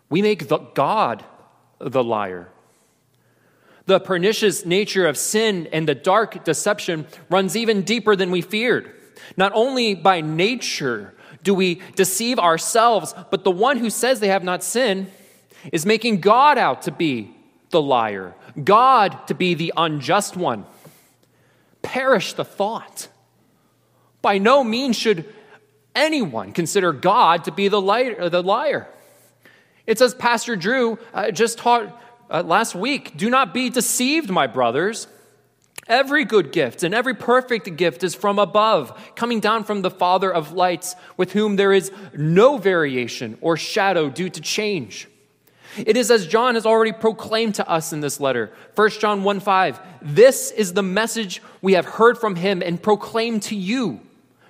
We 0.09 0.21
make 0.21 0.47
the 0.47 0.57
God 0.57 1.23
the 1.79 2.03
liar. 2.03 2.47
The 3.85 3.99
pernicious 3.99 4.65
nature 4.65 5.05
of 5.05 5.17
sin 5.17 5.67
and 5.71 5.87
the 5.87 5.95
dark 5.95 6.45
deception 6.45 7.07
runs 7.29 7.55
even 7.57 7.81
deeper 7.81 8.15
than 8.15 8.31
we 8.31 8.41
feared. 8.41 8.93
Not 9.35 9.51
only 9.53 9.95
by 9.95 10.21
nature 10.21 11.13
do 11.43 11.53
we 11.53 11.81
deceive 11.95 12.39
ourselves, 12.39 13.13
but 13.29 13.43
the 13.43 13.51
one 13.51 13.77
who 13.77 13.89
says 13.89 14.19
they 14.19 14.29
have 14.29 14.43
not 14.43 14.63
sinned 14.63 15.11
is 15.73 15.85
making 15.85 16.21
God 16.21 16.57
out 16.57 16.83
to 16.83 16.91
be 16.91 17.35
the 17.69 17.81
liar, 17.81 18.33
God 18.63 19.27
to 19.27 19.33
be 19.33 19.53
the 19.53 19.73
unjust 19.75 20.37
one. 20.37 20.65
Perish 21.81 22.33
the 22.33 22.45
thought. 22.45 23.09
By 24.21 24.37
no 24.37 24.63
means 24.63 24.95
should 24.95 25.25
anyone 25.97 26.53
consider 26.53 26.93
God 26.93 27.43
to 27.45 27.51
be 27.51 27.67
the, 27.67 27.81
liar. 27.81 28.29
The 28.29 28.43
liar. 28.43 28.87
It 29.85 29.97
says, 29.97 30.13
Pastor 30.13 30.55
Drew 30.55 30.99
uh, 31.13 31.31
just 31.31 31.57
taught 31.57 32.01
uh, 32.29 32.43
last 32.43 32.75
week 32.75 33.17
do 33.17 33.29
not 33.29 33.53
be 33.53 33.69
deceived, 33.69 34.29
my 34.29 34.47
brothers. 34.47 35.07
Every 35.87 36.25
good 36.25 36.51
gift 36.51 36.83
and 36.83 36.93
every 36.93 37.15
perfect 37.15 37.77
gift 37.77 38.03
is 38.03 38.13
from 38.13 38.39
above, 38.39 39.13
coming 39.15 39.39
down 39.39 39.63
from 39.63 39.81
the 39.81 39.89
Father 39.89 40.31
of 40.31 40.51
lights, 40.51 40.95
with 41.15 41.31
whom 41.31 41.55
there 41.55 41.71
is 41.71 41.91
no 42.13 42.57
variation 42.57 43.37
or 43.39 43.55
shadow 43.55 44.09
due 44.09 44.29
to 44.29 44.41
change. 44.41 45.07
It 45.77 45.95
is 45.95 46.11
as 46.11 46.27
John 46.27 46.55
has 46.55 46.65
already 46.65 46.91
proclaimed 46.91 47.55
to 47.55 47.69
us 47.69 47.93
in 47.93 48.01
this 48.01 48.19
letter. 48.19 48.51
1 48.75 48.89
John 48.99 49.23
1 49.23 49.39
5. 49.39 49.79
This 50.01 50.51
is 50.51 50.73
the 50.73 50.83
message 50.83 51.41
we 51.61 51.73
have 51.73 51.85
heard 51.85 52.17
from 52.17 52.35
him 52.35 52.61
and 52.61 52.81
proclaimed 52.81 53.43
to 53.43 53.55
you 53.55 54.01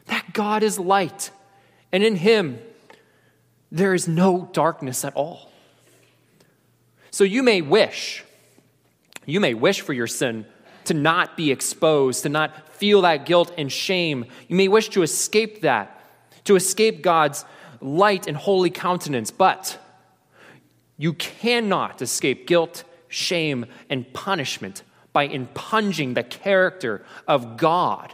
that 0.07 0.33
God 0.33 0.63
is 0.63 0.79
light 0.79 1.29
and 1.91 2.03
in 2.03 2.15
him 2.15 2.59
there 3.71 3.93
is 3.93 4.07
no 4.07 4.49
darkness 4.53 5.03
at 5.03 5.13
all. 5.13 5.51
So 7.11 7.23
you 7.23 7.43
may 7.43 7.61
wish, 7.61 8.23
you 9.25 9.39
may 9.39 9.53
wish 9.53 9.81
for 9.81 9.93
your 9.93 10.07
sin 10.07 10.45
to 10.85 10.93
not 10.93 11.35
be 11.35 11.51
exposed, 11.51 12.23
to 12.23 12.29
not 12.29 12.69
feel 12.69 13.01
that 13.01 13.25
guilt 13.25 13.51
and 13.57 13.71
shame. 13.71 14.25
You 14.47 14.55
may 14.55 14.67
wish 14.67 14.89
to 14.89 15.01
escape 15.01 15.61
that, 15.61 16.01
to 16.45 16.55
escape 16.55 17.01
God's 17.01 17.43
light 17.81 18.27
and 18.27 18.37
holy 18.37 18.69
countenance, 18.69 19.31
but 19.31 19.77
you 20.97 21.13
cannot 21.13 22.01
escape 22.01 22.47
guilt, 22.47 22.83
shame, 23.07 23.65
and 23.89 24.11
punishment 24.13 24.83
by 25.11 25.23
impunging 25.23 26.13
the 26.13 26.23
character 26.23 27.03
of 27.27 27.57
God 27.57 28.13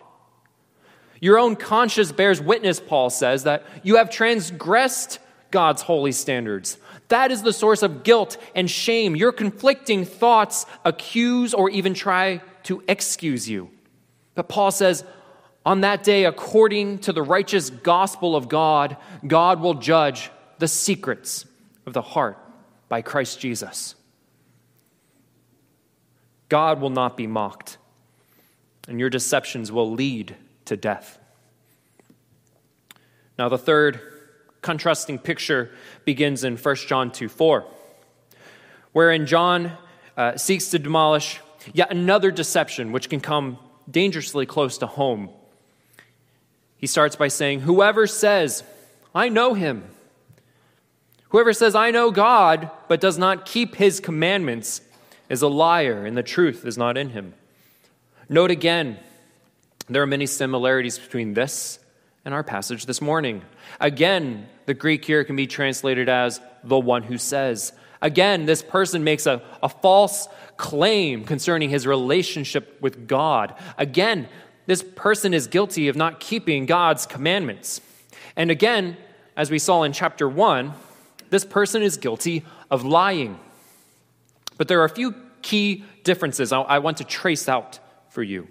your 1.24 1.40
own 1.40 1.56
conscience 1.56 2.12
bears 2.12 2.42
witness, 2.42 2.82
Paul 2.82 3.10
says, 3.10 3.46
that 3.46 3.64
you 3.82 3.96
have 3.96 4.10
transgressed 4.10 5.20
God's 5.52 5.82
holy 5.82 6.12
standards. 6.12 6.78
That 7.08 7.32
is 7.32 7.44
the 7.44 7.54
source 7.54 7.82
of 7.82 8.04
guilt 8.04 8.36
and 8.54 8.70
shame. 8.70 9.16
Your 9.16 9.32
conflicting 9.32 10.04
thoughts 10.04 10.66
accuse 10.84 11.54
or 11.54 11.70
even 11.70 11.94
try 11.94 12.42
to 12.64 12.84
excuse 12.90 13.50
you. 13.50 13.70
But 14.36 14.50
Paul 14.50 14.70
says, 14.72 15.06
on 15.66 15.80
that 15.80 16.04
day, 16.04 16.26
according 16.26 17.00
to 17.00 17.14
the 17.14 17.24
righteous 17.24 17.70
gospel 17.70 18.36
of 18.36 18.50
God, 18.50 18.98
God 19.26 19.62
will 19.62 19.76
judge 19.76 20.30
the 20.60 20.68
secrets 20.68 21.46
of 21.86 21.94
the 21.94 22.02
heart 22.02 22.38
by 22.90 23.02
Christ 23.02 23.40
Jesus. 23.40 23.96
God 26.50 26.82
will 26.82 26.90
not 26.90 27.16
be 27.16 27.28
mocked, 27.28 27.78
and 28.90 29.00
your 29.00 29.10
deceptions 29.10 29.72
will 29.72 29.90
lead 29.90 30.36
to 30.66 30.78
death. 30.78 31.20
Now, 33.38 33.50
the 33.50 33.58
third 33.58 34.00
contrasting 34.62 35.20
picture 35.20 35.72
begins 36.06 36.44
in 36.44 36.58
1 36.58 36.76
John 36.88 37.12
2 37.12 37.30
4, 37.30 37.66
wherein 38.92 39.26
John 39.26 39.74
uh, 40.16 40.38
seeks 40.38 40.70
to 40.70 40.80
demolish 40.80 41.40
yet 41.74 41.92
another 41.92 42.32
deception 42.32 42.92
which 42.92 43.10
can 43.10 43.20
come 43.20 43.58
dangerously 43.90 44.46
close 44.46 44.78
to 44.80 44.88
home. 44.88 45.30
He 46.78 46.88
starts 46.88 47.16
by 47.16 47.28
saying, 47.28 47.62
Whoever 47.62 48.08
says, 48.08 48.64
I 49.16 49.30
know 49.30 49.54
him, 49.54 49.86
whoever 51.30 51.54
says, 51.54 51.76
I 51.76 51.92
know 51.92 52.12
God, 52.12 52.70
but 52.88 53.02
does 53.02 53.18
not 53.18 53.46
keep 53.46 53.76
his 53.76 54.00
commandments, 54.00 54.82
is 55.30 55.42
a 55.42 55.48
liar, 55.48 56.06
and 56.06 56.18
the 56.18 56.24
truth 56.24 56.66
is 56.66 56.78
not 56.78 56.98
in 56.98 57.10
him. 57.10 57.34
Note 58.30 58.52
again, 58.52 59.00
there 59.94 60.04
are 60.04 60.08
many 60.08 60.26
similarities 60.26 60.98
between 60.98 61.34
this 61.34 61.80
and 62.26 62.34
our 62.34 62.44
passage 62.44 62.86
this 62.86 63.02
morning. 63.02 63.42
Again, 63.80 64.48
the 64.66 64.74
Greek 64.74 65.04
here 65.04 65.24
can 65.24 65.36
be 65.36 65.48
translated 65.48 66.10
as 66.10 66.40
the 66.64 66.80
one 66.80 67.04
who 67.04 67.18
says. 67.18 67.74
Again, 68.02 68.46
this 68.46 68.62
person 68.62 69.04
makes 69.04 69.26
a, 69.26 69.42
a 69.62 69.70
false 69.70 70.28
claim 70.58 71.26
concerning 71.26 71.70
his 71.70 71.86
relationship 71.86 72.82
with 72.82 73.08
God. 73.08 73.56
Again, 73.78 74.28
this 74.66 74.84
person 74.96 75.34
is 75.34 75.48
guilty 75.48 75.88
of 75.90 75.96
not 75.96 76.20
keeping 76.20 76.66
God's 76.66 77.06
commandments. 77.06 77.82
And 78.36 78.52
again, 78.52 78.98
as 79.36 79.52
we 79.52 79.60
saw 79.60 79.84
in 79.84 79.94
chapter 79.94 80.28
1, 80.28 80.74
this 81.30 81.44
person 81.44 81.82
is 81.82 81.98
guilty 81.98 82.46
of 82.72 82.86
lying. 82.86 83.40
But 84.58 84.68
there 84.68 84.82
are 84.82 84.86
a 84.86 84.90
few 84.90 85.16
key 85.42 85.84
differences 86.04 86.52
I, 86.52 86.62
I 86.62 86.80
want 86.80 86.98
to 86.98 87.04
trace 87.04 87.50
out 87.50 87.80
for 88.10 88.24
you. 88.24 88.48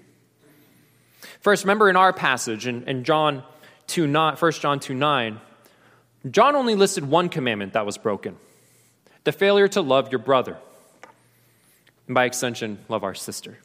First, 1.42 1.64
remember 1.64 1.90
in 1.90 1.96
our 1.96 2.12
passage 2.12 2.66
in, 2.66 2.84
in 2.84 3.04
John 3.04 3.42
2 3.88 4.06
9, 4.06 4.36
1 4.36 4.52
John 4.52 4.80
2 4.80 4.94
9, 4.94 5.40
John 6.30 6.54
only 6.54 6.76
listed 6.76 7.04
one 7.04 7.28
commandment 7.28 7.72
that 7.72 7.84
was 7.84 7.98
broken 7.98 8.36
the 9.24 9.32
failure 9.32 9.68
to 9.68 9.80
love 9.80 10.10
your 10.10 10.18
brother. 10.18 10.56
And 12.06 12.14
by 12.14 12.24
extension, 12.24 12.78
love 12.88 13.04
our 13.04 13.14
sister. 13.14 13.58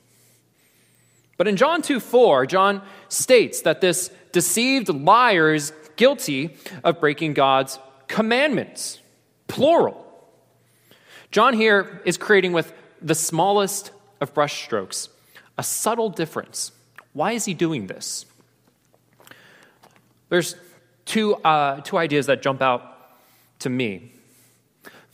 But 1.38 1.48
in 1.48 1.56
John 1.56 1.82
2 1.82 2.00
4, 2.00 2.48
John 2.48 2.82
states 3.10 3.62
that 3.62 3.80
this 3.82 4.10
deceived 4.32 4.90
liar 4.90 5.54
is 5.54 5.72
guilty 5.96 6.56
of 6.84 7.00
breaking 7.00 7.34
God's 7.34 7.80
commandments, 8.08 9.00
plural. 9.48 10.04
John 11.32 11.54
here 11.54 12.02
is 12.06 12.18
creating 12.18 12.54
with 12.54 12.74
the 13.02 13.16
smallest 13.16 13.92
of 14.20 14.34
brushstrokes 14.34 15.10
a 15.60 15.64
subtle 15.64 16.10
difference. 16.10 16.72
Why 17.18 17.32
is 17.32 17.46
he 17.46 17.56
doing 17.56 17.88
this? 17.88 18.28
There's 20.30 20.56
two, 21.06 21.34
uh, 21.34 21.82
two 21.82 21.98
ideas 21.98 22.28
that 22.28 22.44
jump 22.44 22.62
out 22.62 23.18
to 23.62 23.72
me. 23.72 24.12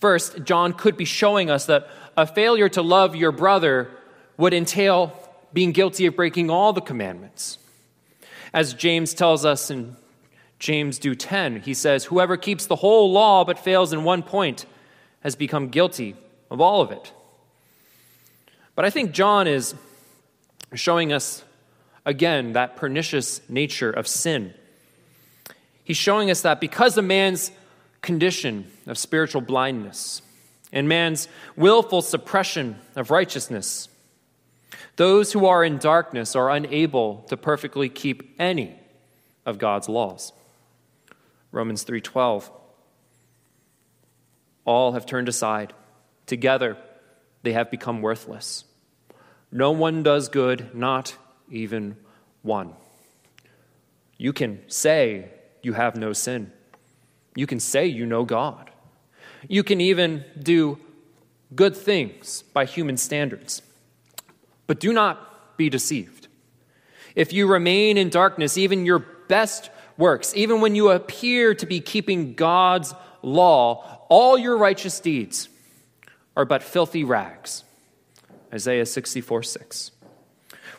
First, 0.02 0.44
John 0.44 0.74
could 0.74 0.98
be 0.98 1.06
showing 1.06 1.50
us 1.50 1.66
that 1.68 1.88
a 2.18 2.28
failure 2.28 2.68
to 2.68 2.82
love 2.82 3.16
your 3.16 3.32
brother 3.32 3.90
would 4.36 4.54
entail 4.54 5.18
being 5.54 5.72
guilty 5.72 6.06
of 6.06 6.18
breaking 6.18 6.50
all 6.50 6.74
the 6.74 6.82
commandments. 6.82 7.58
As 8.54 8.74
James 8.74 9.14
tells 9.14 9.46
us 9.46 9.72
in 9.72 9.96
James 10.60 11.00
do 11.00 11.16
10, 11.16 11.62
he 11.62 11.74
says, 11.74 12.04
Whoever 12.04 12.36
keeps 12.36 12.66
the 12.66 12.76
whole 12.76 13.14
law 13.14 13.46
but 13.46 13.58
fails 13.58 13.94
in 13.94 14.04
one 14.04 14.24
point 14.24 14.66
has 15.22 15.38
become 15.38 15.70
guilty 15.70 16.18
of 16.52 16.60
all 16.60 16.82
of 16.82 16.92
it. 16.92 17.14
But 18.76 18.84
I 18.84 18.90
think 18.90 19.14
John 19.14 19.48
is 19.48 19.74
showing 20.74 21.14
us 21.14 21.46
again 22.06 22.54
that 22.54 22.76
pernicious 22.76 23.42
nature 23.50 23.92
of 23.92 24.08
sin. 24.08 24.54
He's 25.84 25.98
showing 25.98 26.32
us 26.32 26.42
that 26.42 26.60
because 26.60 26.98
of 26.98 27.06
man's 27.06 27.52
condition 28.02 28.68
of 28.88 28.98
spiritual 28.98 29.42
blindness 29.42 30.22
and 30.72 30.88
man's 30.88 31.28
willful 31.56 32.02
suppression 32.02 32.78
of 32.96 33.12
righteousness, 33.12 33.90
those 34.96 35.34
who 35.34 35.46
are 35.46 35.64
in 35.64 35.78
darkness 35.78 36.36
are 36.36 36.50
unable 36.50 37.26
to 37.30 37.38
perfectly 37.38 37.90
keep 37.90 38.36
any 38.40 38.76
of 39.46 39.58
God's 39.58 39.90
laws. 39.90 40.32
Romans 41.52 41.84
3:12 41.84 42.50
All 44.66 44.94
have 44.94 45.06
turned 45.06 45.30
aside 45.30 45.74
together 46.26 46.78
they 47.44 47.54
have 47.54 47.70
become 47.70 48.02
worthless. 48.02 48.64
No 49.52 49.72
one 49.72 50.02
does 50.02 50.30
good, 50.30 50.74
not 50.74 51.16
even 51.54 51.96
one. 52.42 52.74
You 54.18 54.34
can 54.34 54.62
say 54.68 55.30
you 55.62 55.74
have 55.74 55.96
no 55.96 56.14
sin. 56.14 56.52
You 57.36 57.48
can 57.48 57.60
say 57.60 57.86
you 57.86 58.06
know 58.06 58.26
God. 58.26 58.70
You 59.48 59.64
can 59.64 59.82
even 59.82 60.26
do 60.42 60.78
good 61.56 61.76
things 61.76 62.44
by 62.54 62.66
human 62.66 62.98
standards. 62.98 63.62
But 64.68 64.80
do 64.80 64.94
not 64.94 65.58
be 65.58 65.70
deceived. 65.70 66.28
If 67.16 67.32
you 67.34 67.48
remain 67.48 67.98
in 67.98 68.10
darkness, 68.10 68.58
even 68.58 68.86
your 68.86 69.00
best 69.00 69.70
works, 69.98 70.34
even 70.36 70.62
when 70.62 70.76
you 70.76 70.90
appear 70.90 71.54
to 71.56 71.66
be 71.66 71.80
keeping 71.80 72.34
God's 72.34 72.94
law, 73.22 74.06
all 74.10 74.38
your 74.38 74.58
righteous 74.58 75.00
deeds 75.00 75.50
are 76.36 76.46
but 76.46 76.64
filthy 76.64 77.04
rags. 77.04 77.64
Isaiah 78.54 78.86
64 78.86 79.44
6. 79.44 79.92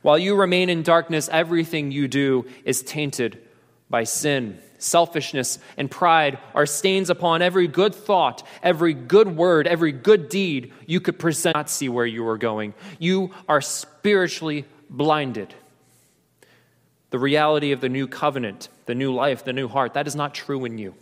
While 0.02 0.18
you 0.18 0.34
remain 0.34 0.68
in 0.70 0.82
darkness, 0.82 1.28
everything 1.32 1.90
you 1.90 2.08
do 2.08 2.46
is 2.64 2.82
tainted 2.82 3.40
by 3.90 4.04
sin. 4.04 4.58
Selfishness 4.78 5.58
and 5.76 5.90
pride 5.90 6.38
are 6.54 6.66
stains 6.66 7.08
upon 7.08 7.42
every 7.42 7.68
good 7.68 7.94
thought, 7.94 8.46
every 8.62 8.92
good 8.92 9.34
word, 9.34 9.66
every 9.66 9.92
good 9.92 10.28
deed 10.28 10.72
you 10.86 11.00
could 11.00 11.18
present, 11.18 11.54
not 11.54 11.70
see 11.70 11.88
where 11.88 12.04
you 12.04 12.26
are 12.28 12.36
going. 12.36 12.74
You 12.98 13.30
are 13.48 13.60
spiritually 13.60 14.66
blinded. 14.90 15.54
The 17.10 17.18
reality 17.18 17.72
of 17.72 17.80
the 17.80 17.88
new 17.88 18.08
covenant, 18.08 18.68
the 18.86 18.94
new 18.94 19.14
life, 19.14 19.44
the 19.44 19.52
new 19.52 19.68
heart, 19.68 19.94
that 19.94 20.06
is 20.06 20.16
not 20.16 20.34
true 20.34 20.64
in 20.64 20.76
you. 20.76 20.94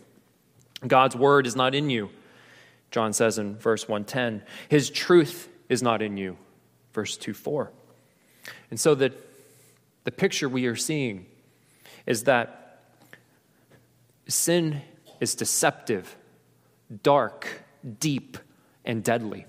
God's 0.87 1.15
word 1.15 1.47
is 1.47 1.55
not 1.55 1.73
in 1.73 1.89
you, 1.89 2.09
John 2.91 3.11
says 3.13 3.37
in 3.37 3.57
verse 3.57 3.87
110. 3.87 4.43
His 4.69 4.89
truth 4.89 5.49
is 5.67 5.81
not 5.81 6.01
in 6.01 6.17
you, 6.17 6.37
verse 6.93 7.17
2 7.17 7.33
4. 7.33 7.71
And 8.73 8.79
so 8.79 8.95
the, 8.95 9.13
the 10.03 10.09
picture 10.09 10.49
we 10.49 10.65
are 10.65 10.75
seeing 10.75 11.27
is 12.07 12.23
that 12.23 12.63
Sin 14.27 14.81
is 15.19 15.35
deceptive, 15.35 16.15
dark, 17.03 17.61
deep, 17.99 18.37
and 18.85 19.03
deadly. 19.03 19.45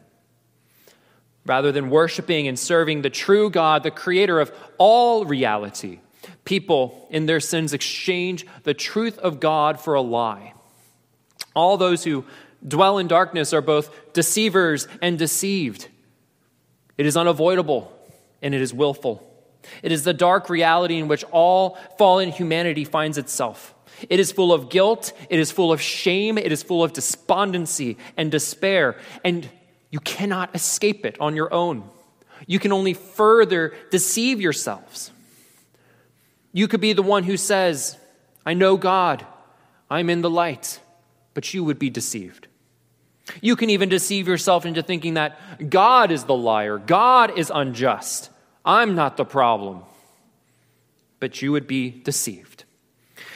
Rather 1.46 1.72
than 1.72 1.88
worshiping 1.90 2.48
and 2.48 2.58
serving 2.58 3.00
the 3.00 3.08
true 3.08 3.48
God, 3.50 3.82
the 3.82 3.90
creator 3.90 4.40
of 4.40 4.52
all 4.76 5.24
reality, 5.24 6.00
people 6.44 7.06
in 7.10 7.26
their 7.26 7.40
sins 7.40 7.72
exchange 7.72 8.46
the 8.64 8.74
truth 8.74 9.18
of 9.18 9.40
God 9.40 9.80
for 9.80 9.94
a 9.94 10.00
lie. 10.00 10.54
All 11.54 11.76
those 11.76 12.04
who 12.04 12.24
dwell 12.66 12.98
in 12.98 13.06
darkness 13.08 13.52
are 13.52 13.60
both 13.60 14.12
deceivers 14.12 14.88
and 15.02 15.18
deceived. 15.18 15.88
It 16.96 17.06
is 17.06 17.16
unavoidable 17.16 17.93
and 18.44 18.54
it 18.54 18.60
is 18.60 18.72
willful. 18.72 19.28
It 19.82 19.90
is 19.90 20.04
the 20.04 20.12
dark 20.12 20.48
reality 20.48 20.98
in 20.98 21.08
which 21.08 21.24
all 21.32 21.78
fallen 21.98 22.30
humanity 22.30 22.84
finds 22.84 23.18
itself. 23.18 23.74
It 24.10 24.20
is 24.20 24.30
full 24.30 24.52
of 24.52 24.68
guilt, 24.68 25.12
it 25.30 25.40
is 25.40 25.50
full 25.50 25.72
of 25.72 25.80
shame, 25.80 26.36
it 26.36 26.52
is 26.52 26.62
full 26.62 26.84
of 26.84 26.92
despondency 26.92 27.96
and 28.16 28.30
despair, 28.30 28.96
and 29.24 29.48
you 29.90 30.00
cannot 30.00 30.54
escape 30.54 31.06
it 31.06 31.16
on 31.20 31.34
your 31.34 31.52
own. 31.52 31.88
You 32.46 32.58
can 32.58 32.72
only 32.72 32.94
further 32.94 33.72
deceive 33.90 34.40
yourselves. 34.40 35.10
You 36.52 36.68
could 36.68 36.80
be 36.80 36.92
the 36.92 37.02
one 37.02 37.24
who 37.24 37.36
says, 37.36 37.96
I 38.44 38.54
know 38.54 38.76
God, 38.76 39.24
I'm 39.88 40.10
in 40.10 40.20
the 40.20 40.30
light, 40.30 40.80
but 41.32 41.54
you 41.54 41.64
would 41.64 41.78
be 41.78 41.90
deceived. 41.90 42.48
You 43.40 43.56
can 43.56 43.70
even 43.70 43.88
deceive 43.88 44.28
yourself 44.28 44.66
into 44.66 44.82
thinking 44.82 45.14
that 45.14 45.70
God 45.70 46.10
is 46.10 46.24
the 46.24 46.36
liar, 46.36 46.78
God 46.78 47.38
is 47.38 47.50
unjust, 47.54 48.30
I'm 48.64 48.94
not 48.94 49.16
the 49.16 49.24
problem, 49.24 49.82
but 51.20 51.42
you 51.42 51.52
would 51.52 51.66
be 51.66 51.90
deceived. 51.90 52.64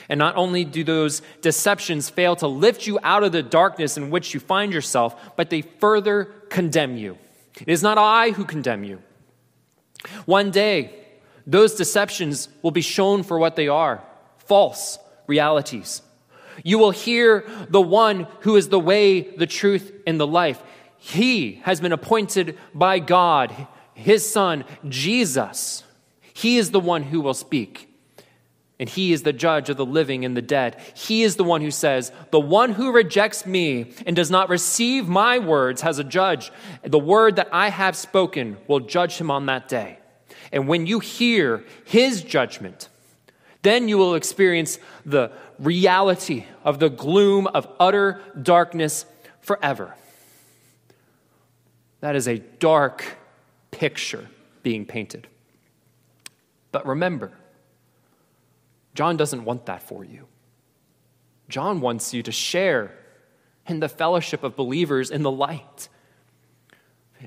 And 0.08 0.18
not 0.18 0.36
only 0.36 0.64
do 0.64 0.84
those 0.84 1.20
deceptions 1.42 2.08
fail 2.08 2.34
to 2.36 2.46
lift 2.46 2.86
you 2.86 2.98
out 3.02 3.24
of 3.24 3.32
the 3.32 3.42
darkness 3.42 3.98
in 3.98 4.10
which 4.10 4.32
you 4.32 4.40
find 4.40 4.72
yourself, 4.72 5.14
but 5.36 5.50
they 5.50 5.62
further 5.62 6.24
condemn 6.48 6.96
you. 6.96 7.18
It 7.60 7.68
is 7.68 7.82
not 7.82 7.98
I 7.98 8.30
who 8.30 8.44
condemn 8.44 8.84
you. 8.84 9.02
One 10.24 10.50
day, 10.50 10.94
those 11.46 11.74
deceptions 11.74 12.48
will 12.62 12.70
be 12.70 12.80
shown 12.80 13.22
for 13.22 13.38
what 13.38 13.56
they 13.56 13.68
are 13.68 14.02
false 14.38 14.98
realities. 15.26 16.00
You 16.64 16.78
will 16.78 16.90
hear 16.90 17.44
the 17.68 17.80
one 17.80 18.26
who 18.40 18.56
is 18.56 18.68
the 18.68 18.80
way, 18.80 19.20
the 19.20 19.46
truth, 19.46 19.92
and 20.06 20.18
the 20.18 20.26
life. 20.26 20.62
He 20.96 21.60
has 21.64 21.80
been 21.80 21.92
appointed 21.92 22.58
by 22.74 22.98
God, 22.98 23.54
his 23.98 24.28
son, 24.30 24.64
Jesus. 24.88 25.82
He 26.32 26.56
is 26.56 26.70
the 26.70 26.80
one 26.80 27.02
who 27.02 27.20
will 27.20 27.34
speak. 27.34 27.92
And 28.78 28.88
he 28.88 29.12
is 29.12 29.24
the 29.24 29.32
judge 29.32 29.70
of 29.70 29.76
the 29.76 29.84
living 29.84 30.24
and 30.24 30.36
the 30.36 30.42
dead. 30.42 30.80
He 30.94 31.24
is 31.24 31.34
the 31.34 31.42
one 31.42 31.62
who 31.62 31.72
says, 31.72 32.12
The 32.30 32.38
one 32.38 32.70
who 32.70 32.92
rejects 32.92 33.44
me 33.44 33.92
and 34.06 34.14
does 34.14 34.30
not 34.30 34.48
receive 34.48 35.08
my 35.08 35.40
words 35.40 35.80
has 35.82 35.98
a 35.98 36.04
judge. 36.04 36.52
The 36.84 36.98
word 36.98 37.36
that 37.36 37.48
I 37.50 37.70
have 37.70 37.96
spoken 37.96 38.56
will 38.68 38.78
judge 38.78 39.18
him 39.18 39.32
on 39.32 39.46
that 39.46 39.66
day. 39.66 39.98
And 40.52 40.68
when 40.68 40.86
you 40.86 41.00
hear 41.00 41.64
his 41.84 42.22
judgment, 42.22 42.88
then 43.62 43.88
you 43.88 43.98
will 43.98 44.14
experience 44.14 44.78
the 45.04 45.32
reality 45.58 46.46
of 46.62 46.78
the 46.78 46.88
gloom 46.88 47.48
of 47.48 47.66
utter 47.80 48.22
darkness 48.40 49.06
forever. 49.40 49.96
That 51.98 52.14
is 52.14 52.28
a 52.28 52.38
dark 52.38 53.17
picture 53.78 54.26
being 54.64 54.84
painted. 54.84 55.28
But 56.72 56.84
remember, 56.84 57.30
John 58.94 59.16
doesn't 59.16 59.44
want 59.44 59.66
that 59.66 59.84
for 59.84 60.04
you. 60.04 60.26
John 61.48 61.80
wants 61.80 62.12
you 62.12 62.24
to 62.24 62.32
share 62.32 62.92
in 63.68 63.78
the 63.78 63.88
fellowship 63.88 64.42
of 64.42 64.56
believers 64.56 65.12
in 65.12 65.22
the 65.22 65.30
light. 65.30 65.88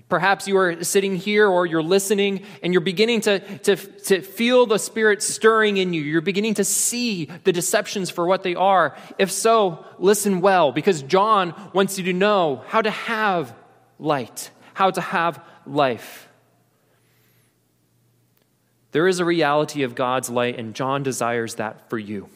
Perhaps 0.09 0.45
you 0.45 0.57
are 0.57 0.83
sitting 0.83 1.15
here 1.15 1.47
or 1.47 1.65
you're 1.65 1.81
listening 1.81 2.43
and 2.61 2.73
you're 2.73 2.81
beginning 2.81 3.21
to, 3.21 3.39
to, 3.59 3.77
to 3.77 4.21
feel 4.21 4.65
the 4.65 4.77
Spirit 4.77 5.23
stirring 5.23 5.77
in 5.77 5.93
you. 5.93 6.01
You're 6.01 6.19
beginning 6.19 6.55
to 6.55 6.65
see 6.65 7.29
the 7.45 7.53
deceptions 7.53 8.09
for 8.09 8.27
what 8.27 8.43
they 8.43 8.55
are. 8.55 8.97
If 9.17 9.31
so, 9.31 9.85
listen 9.99 10.41
well 10.41 10.73
because 10.73 11.01
John 11.01 11.53
wants 11.73 11.97
you 11.97 12.03
to 12.05 12.13
know 12.13 12.63
how 12.67 12.81
to 12.81 12.91
have 12.91 13.55
light, 13.99 14.51
how 14.73 14.91
to 14.91 15.01
have 15.01 15.41
life. 15.65 16.27
There 18.91 19.07
is 19.07 19.19
a 19.19 19.25
reality 19.25 19.83
of 19.83 19.95
God's 19.95 20.29
light, 20.29 20.59
and 20.59 20.75
John 20.75 21.03
desires 21.03 21.55
that 21.55 21.89
for 21.89 21.97
you. 21.97 22.29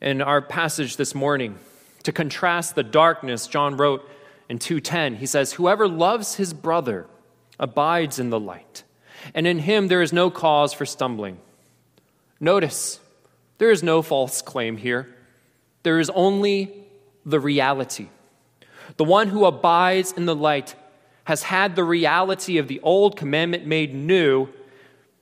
In 0.00 0.20
our 0.20 0.42
passage 0.42 0.96
this 0.96 1.14
morning, 1.14 1.58
to 2.02 2.12
contrast 2.12 2.74
the 2.74 2.82
darkness, 2.82 3.46
John 3.46 3.76
wrote 3.76 4.08
in 4.48 4.58
2:10, 4.58 5.16
he 5.16 5.26
says, 5.26 5.54
"Whoever 5.54 5.88
loves 5.88 6.34
his 6.34 6.52
brother 6.52 7.06
abides 7.58 8.18
in 8.18 8.28
the 8.28 8.38
light, 8.38 8.82
and 9.34 9.46
in 9.46 9.60
him 9.60 9.88
there 9.88 10.02
is 10.02 10.12
no 10.12 10.30
cause 10.30 10.74
for 10.74 10.84
stumbling." 10.84 11.38
Notice, 12.38 13.00
there 13.56 13.70
is 13.70 13.82
no 13.82 14.02
false 14.02 14.42
claim 14.42 14.76
here. 14.76 15.14
There 15.84 15.98
is 15.98 16.10
only 16.10 16.84
the 17.24 17.40
reality. 17.40 18.08
The 18.98 19.04
one 19.04 19.28
who 19.28 19.46
abides 19.46 20.12
in 20.12 20.26
the 20.26 20.36
light 20.36 20.74
has 21.24 21.44
had 21.44 21.74
the 21.74 21.84
reality 21.84 22.58
of 22.58 22.68
the 22.68 22.80
old 22.80 23.16
commandment 23.16 23.66
made 23.66 23.94
new, 23.94 24.48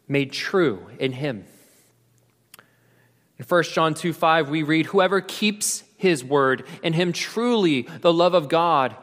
made 0.08 0.32
true 0.32 0.86
in 0.98 1.12
him. 1.12 1.44
In 3.38 3.44
1 3.44 3.62
John 3.64 3.94
2 3.94 4.12
5, 4.12 4.50
we 4.50 4.62
read, 4.62 4.86
Whoever 4.86 5.20
keeps 5.20 5.84
his 5.96 6.24
word, 6.24 6.66
in 6.82 6.92
him 6.92 7.12
truly 7.12 7.82
the 7.82 8.12
love 8.12 8.34
of 8.34 8.48
God 8.48 8.96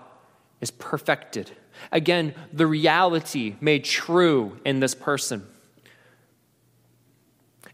is 0.61 0.71
perfected. 0.71 1.51
Again, 1.91 2.35
the 2.51 2.67
reality 2.67 3.55
made 3.61 3.85
true 3.85 4.59
in 4.65 4.79
this 4.81 4.93
person. 4.93 5.47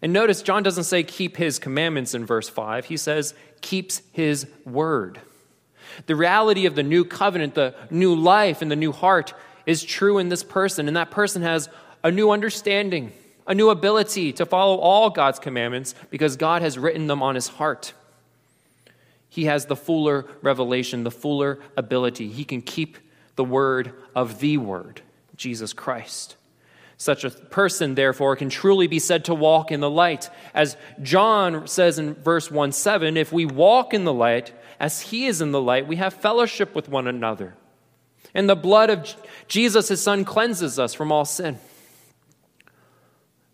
And 0.02 0.14
notice, 0.14 0.44
John 0.44 0.62
doesn't 0.62 0.84
say 0.84 1.04
keep 1.04 1.38
his 1.38 1.58
commandments 1.58 2.14
in 2.14 2.26
verse 2.26 2.48
5. 2.48 2.86
He 2.86 2.98
says 2.98 3.34
keeps 3.62 4.04
his 4.12 4.46
word. 4.66 5.20
The 6.06 6.16
reality 6.16 6.66
of 6.66 6.76
the 6.76 6.84
new 6.84 7.06
covenant, 7.06 7.56
the 7.56 7.76
new 7.90 8.16
life, 8.16 8.62
and 8.62 8.72
the 8.72 8.76
new 8.76 8.92
heart 8.92 9.34
is 9.66 9.84
true 9.84 10.18
in 10.18 10.30
this 10.30 10.44
person. 10.44 10.88
And 10.88 10.98
that 10.98 11.12
person 11.12 11.42
has 11.42 11.70
a 12.04 12.12
new 12.12 12.32
understanding, 12.32 13.12
a 13.48 13.56
new 13.56 13.70
ability 13.70 14.34
to 14.34 14.46
follow 14.46 14.78
all 14.78 15.10
God's 15.10 15.40
commandments 15.40 15.96
because 16.10 16.36
God 16.36 16.62
has 16.62 16.78
written 16.78 17.08
them 17.08 17.24
on 17.24 17.36
his 17.36 17.48
heart. 17.48 17.94
He 19.30 19.46
has 19.46 19.66
the 19.66 19.76
fuller 19.76 20.26
revelation, 20.42 21.04
the 21.04 21.12
fuller 21.12 21.60
ability. 21.76 22.30
He 22.30 22.46
can 22.46 22.62
keep 22.62 22.98
the 23.36 23.44
word 23.44 23.92
of 24.16 24.40
the 24.40 24.58
word, 24.58 25.02
Jesus 25.36 25.74
Christ. 25.74 26.38
Such 26.98 27.26
a 27.26 27.30
person, 27.30 27.96
therefore, 27.96 28.38
can 28.38 28.50
truly 28.50 28.88
be 28.88 29.00
said 29.00 29.26
to 29.26 29.36
walk 29.36 29.72
in 29.72 29.82
the 29.82 29.90
light. 29.90 30.30
As 30.54 30.78
John 31.02 31.68
says 31.68 32.00
in 32.00 32.14
verse 32.14 32.50
1 32.50 32.72
7, 32.72 33.18
if 33.18 33.34
we 33.34 33.46
walk 33.46 33.94
in 33.94 34.06
the 34.06 34.14
light, 34.14 34.54
as 34.80 35.02
he 35.02 35.26
is 35.26 35.42
in 35.42 35.52
the 35.52 35.62
light, 35.62 35.88
we 35.88 35.96
have 35.98 36.14
fellowship 36.14 36.76
with 36.76 36.90
one 36.90 37.08
another. 37.08 37.56
And 38.34 38.50
the 38.50 38.56
blood 38.56 38.90
of 38.90 39.16
Jesus, 39.48 39.88
his 39.88 40.02
son, 40.02 40.26
cleanses 40.26 40.78
us 40.78 40.94
from 40.94 41.12
all 41.12 41.26
sin. 41.26 41.60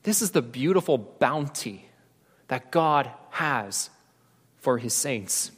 This 0.04 0.22
is 0.22 0.32
the 0.32 0.42
beautiful 0.42 0.98
bounty 0.98 1.86
that 2.48 2.72
God 2.72 3.10
has 3.32 3.90
for 4.58 4.78
his 4.78 4.94
saints. 4.94 5.52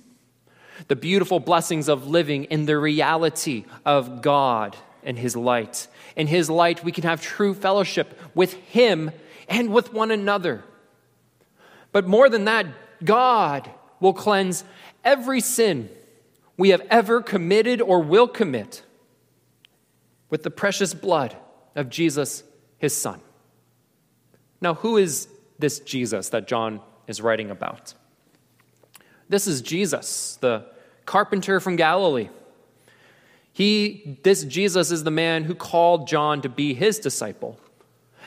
The 0.87 0.95
beautiful 0.95 1.39
blessings 1.39 1.87
of 1.87 2.07
living 2.07 2.45
in 2.45 2.65
the 2.65 2.77
reality 2.77 3.65
of 3.85 4.21
God 4.21 4.75
and 5.03 5.17
his 5.17 5.35
light. 5.35 5.87
In 6.15 6.27
his 6.27 6.49
light, 6.49 6.83
we 6.83 6.91
can 6.91 7.03
have 7.03 7.21
true 7.21 7.53
fellowship 7.53 8.19
with 8.35 8.53
him 8.53 9.11
and 9.47 9.71
with 9.71 9.93
one 9.93 10.11
another. 10.11 10.63
But 11.91 12.07
more 12.07 12.29
than 12.29 12.45
that, 12.45 12.65
God 13.03 13.69
will 13.99 14.13
cleanse 14.13 14.63
every 15.03 15.41
sin 15.41 15.89
we 16.57 16.69
have 16.69 16.81
ever 16.89 17.21
committed 17.21 17.81
or 17.81 18.01
will 18.01 18.27
commit 18.27 18.83
with 20.29 20.43
the 20.43 20.51
precious 20.51 20.93
blood 20.93 21.35
of 21.75 21.89
Jesus, 21.89 22.43
his 22.77 22.95
son. 22.95 23.21
Now, 24.61 24.75
who 24.75 24.97
is 24.97 25.27
this 25.59 25.79
Jesus 25.79 26.29
that 26.29 26.47
John 26.47 26.81
is 27.07 27.21
writing 27.21 27.51
about? 27.51 27.93
This 29.29 29.47
is 29.47 29.61
Jesus, 29.61 30.37
the 30.41 30.65
carpenter 31.05 31.59
from 31.59 31.75
Galilee. 31.75 32.29
He, 33.51 34.19
this 34.23 34.43
Jesus 34.43 34.91
is 34.91 35.03
the 35.03 35.11
man 35.11 35.43
who 35.43 35.53
called 35.53 36.07
John 36.07 36.41
to 36.41 36.49
be 36.49 36.73
his 36.73 36.99
disciple. 36.99 37.59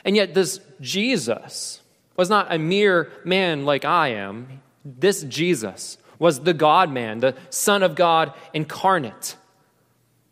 And 0.05 0.15
yet, 0.15 0.33
this 0.33 0.59
Jesus 0.79 1.81
was 2.15 2.29
not 2.29 2.53
a 2.53 2.57
mere 2.57 3.11
man 3.25 3.65
like 3.65 3.83
I 3.83 4.09
am. 4.09 4.61
This 4.85 5.23
Jesus 5.23 5.97
was 6.19 6.41
the 6.41 6.53
God 6.53 6.91
man, 6.91 7.19
the 7.19 7.35
Son 7.49 7.83
of 7.83 7.95
God 7.95 8.33
incarnate. 8.53 9.35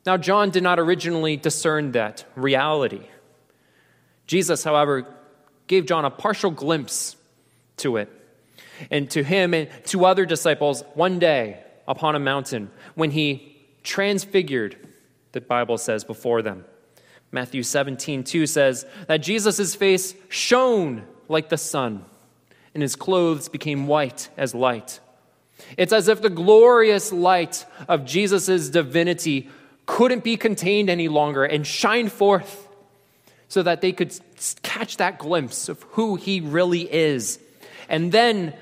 Now, 0.06 0.18
John 0.18 0.52
did 0.52 0.64
not 0.64 0.80
originally 0.80 1.36
discern 1.36 1.92
that 1.94 2.26
reality. 2.36 3.08
Jesus, 4.28 4.64
however, 4.64 5.08
gave 5.68 5.86
John 5.86 6.06
a 6.06 6.12
partial 6.12 6.52
glimpse 6.52 7.16
to 7.78 7.98
it. 7.98 8.10
And 8.92 9.10
to 9.12 9.24
him 9.24 9.54
and 9.54 9.70
to 9.86 10.06
other 10.06 10.26
disciples, 10.26 10.84
one 10.94 11.18
day 11.18 11.64
upon 11.88 12.16
a 12.16 12.20
mountain, 12.20 12.70
when 12.96 13.12
he 13.12 13.58
transfigured, 13.84 14.76
the 15.32 15.42
Bible 15.42 15.78
says, 15.78 16.04
before 16.04 16.42
them. 16.42 16.66
Matthew 17.32 17.64
17, 17.64 18.24
2 18.24 18.48
says 18.48 18.86
that 19.08 19.18
Jesus' 19.18 19.76
face 19.76 20.16
shone 20.30 21.06
like 21.28 21.50
the 21.50 21.58
sun, 21.58 22.06
and 22.74 22.82
his 22.82 22.96
clothes 22.96 23.50
became 23.50 23.88
white 23.88 24.30
as 24.38 24.54
light. 24.54 25.00
It's 25.78 25.94
as 25.94 26.08
if 26.08 26.22
the 26.22 26.30
glorious 26.30 27.12
light 27.12 27.66
of 27.88 28.06
Jesus' 28.06 28.70
divinity 28.70 29.50
couldn't 29.86 30.24
be 30.24 30.38
contained 30.38 30.90
any 30.90 31.08
longer 31.08 31.44
and 31.44 31.66
shined 31.66 32.12
forth 32.12 32.68
so 33.48 33.64
that 33.64 33.82
they 33.82 33.92
could 33.92 34.18
catch 34.64 34.98
that 34.98 35.20
glimpse 35.20 35.70
of 35.70 35.82
who 35.92 36.16
he 36.16 36.42
really 36.42 36.92
is. 36.92 37.40
And 37.88 38.12
then 38.12 38.54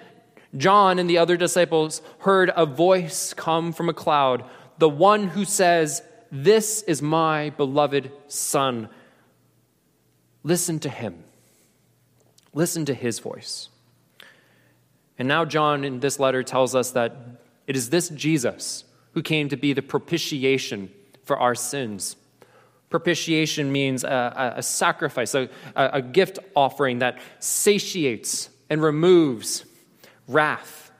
John 0.55 0.99
and 0.99 1.09
the 1.09 1.17
other 1.17 1.37
disciples 1.37 2.01
heard 2.19 2.51
a 2.55 2.65
voice 2.65 3.33
come 3.33 3.73
from 3.73 3.89
a 3.89 3.93
cloud, 3.93 4.43
the 4.77 4.89
one 4.89 5.27
who 5.27 5.45
says, 5.45 6.03
This 6.31 6.83
is 6.83 7.01
my 7.01 7.51
beloved 7.51 8.11
Son. 8.27 8.89
Listen 10.43 10.79
to 10.79 10.89
him. 10.89 11.23
Listen 12.53 12.85
to 12.85 12.93
his 12.93 13.19
voice. 13.19 13.69
And 15.17 15.27
now, 15.27 15.45
John 15.45 15.83
in 15.83 15.99
this 15.99 16.19
letter 16.19 16.43
tells 16.43 16.75
us 16.75 16.91
that 16.91 17.15
it 17.67 17.75
is 17.75 17.89
this 17.89 18.09
Jesus 18.09 18.83
who 19.13 19.21
came 19.21 19.49
to 19.49 19.57
be 19.57 19.73
the 19.73 19.81
propitiation 19.81 20.91
for 21.23 21.37
our 21.37 21.55
sins. 21.55 22.15
Propitiation 22.89 23.71
means 23.71 24.03
a, 24.03 24.53
a 24.57 24.63
sacrifice, 24.63 25.33
a, 25.33 25.49
a 25.75 26.01
gift 26.01 26.39
offering 26.55 26.99
that 26.99 27.19
satiates 27.39 28.49
and 28.69 28.81
removes 28.81 29.65
wrath. 30.27 30.91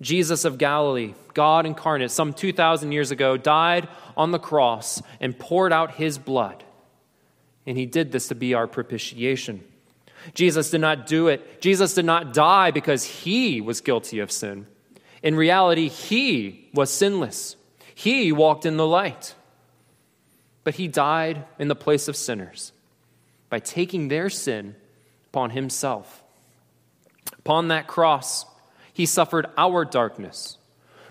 Jesus 0.00 0.44
of 0.44 0.58
Galilee, 0.58 1.14
God 1.34 1.64
incarnate, 1.64 2.10
some 2.10 2.34
2,000 2.34 2.92
years 2.92 3.10
ago, 3.10 3.36
died 3.36 3.88
on 4.16 4.32
the 4.32 4.38
cross 4.38 5.00
and 5.20 5.38
poured 5.38 5.72
out 5.72 5.94
his 5.94 6.18
blood. 6.18 6.64
And 7.66 7.78
he 7.78 7.86
did 7.86 8.10
this 8.10 8.28
to 8.28 8.34
be 8.34 8.54
our 8.54 8.66
propitiation. 8.66 9.62
Jesus 10.34 10.70
did 10.70 10.80
not 10.80 11.06
do 11.06 11.28
it. 11.28 11.60
Jesus 11.60 11.94
did 11.94 12.04
not 12.04 12.32
die 12.32 12.70
because 12.70 13.04
he 13.04 13.60
was 13.60 13.80
guilty 13.80 14.18
of 14.18 14.30
sin. 14.30 14.66
In 15.22 15.36
reality, 15.36 15.88
he 15.88 16.68
was 16.74 16.90
sinless. 16.90 17.56
He 17.94 18.32
walked 18.32 18.66
in 18.66 18.76
the 18.76 18.86
light. 18.86 19.34
But 20.64 20.76
he 20.76 20.88
died 20.88 21.44
in 21.58 21.68
the 21.68 21.74
place 21.74 22.08
of 22.08 22.16
sinners 22.16 22.72
by 23.48 23.58
taking 23.58 24.08
their 24.08 24.30
sin 24.30 24.76
upon 25.26 25.50
himself. 25.50 26.22
Upon 27.38 27.68
that 27.68 27.86
cross, 27.86 28.44
he 28.92 29.06
suffered 29.06 29.46
our 29.56 29.84
darkness, 29.84 30.58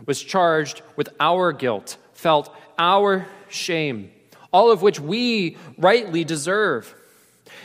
was 0.06 0.21
charged 0.21 0.82
with 0.95 1.10
our 1.19 1.52
guilt, 1.52 1.97
felt 2.13 2.54
our 2.78 3.28
shame, 3.50 4.12
all 4.54 4.71
of 4.71 4.82
which 4.82 5.00
we 5.00 5.58
rightly 5.78 6.24
deserve. 6.24 6.95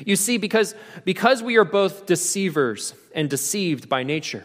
You 0.04 0.16
see, 0.16 0.38
because, 0.38 0.74
because 1.04 1.42
we 1.42 1.56
are 1.56 1.64
both 1.64 2.06
deceivers 2.06 2.94
and 3.14 3.30
deceived 3.30 3.88
by 3.88 4.02
nature, 4.02 4.44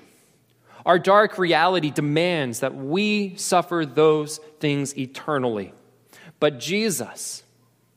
our 0.85 0.97
dark 0.97 1.37
reality 1.37 1.91
demands 1.91 2.61
that 2.61 2.75
we 2.75 3.35
suffer 3.35 3.85
those 3.85 4.37
things 4.59 4.97
eternally. 4.97 5.73
But 6.39 6.59
Jesus, 6.59 7.43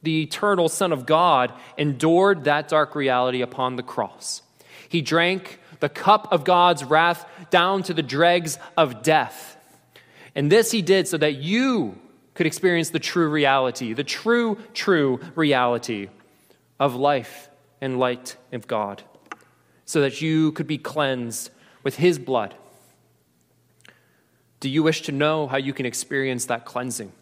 the 0.03 0.23
eternal 0.23 0.69
Son 0.69 0.93
of 0.93 1.07
God, 1.07 1.53
endured 1.79 2.45
that 2.45 2.69
dark 2.69 2.95
reality 2.95 3.41
upon 3.41 3.77
the 3.77 3.83
cross. 3.83 4.43
He 4.89 5.01
drank 5.01 5.61
the 5.81 5.89
cup 5.89 6.33
of 6.33 6.45
God's 6.45 6.85
wrath 6.85 7.27
down 7.51 7.83
to 7.85 7.95
the 7.95 8.03
dregs 8.03 8.59
of 8.77 9.03
death. 9.03 9.57
And 10.35 10.51
this 10.51 10.71
he 10.71 10.83
did 10.83 11.09
so 11.09 11.17
that 11.19 11.37
you 11.37 11.99
could 12.35 12.47
experience 12.47 12.91
the 12.91 12.99
true 12.99 13.29
reality, 13.29 13.93
the 13.93 14.05
true, 14.05 14.59
true 14.75 15.21
reality 15.37 16.09
of 16.79 16.95
life 16.95 17.49
and 17.81 17.99
light 17.99 18.37
of 18.53 18.67
God, 18.67 19.03
so 19.85 20.01
that 20.01 20.21
you 20.21 20.53
could 20.53 20.67
be 20.67 20.79
cleansed 20.79 21.51
with 21.83 21.97
his 21.97 22.19
blood. 22.19 22.55
Do 24.61 24.69
you 24.69 24.83
wish 24.83 25.03
to 25.03 25.13
know 25.13 25.47
how 25.47 25.59
you 25.59 25.73
can 25.73 25.87
experience 25.87 26.47
that 26.47 26.65
cleansing? 26.65 27.13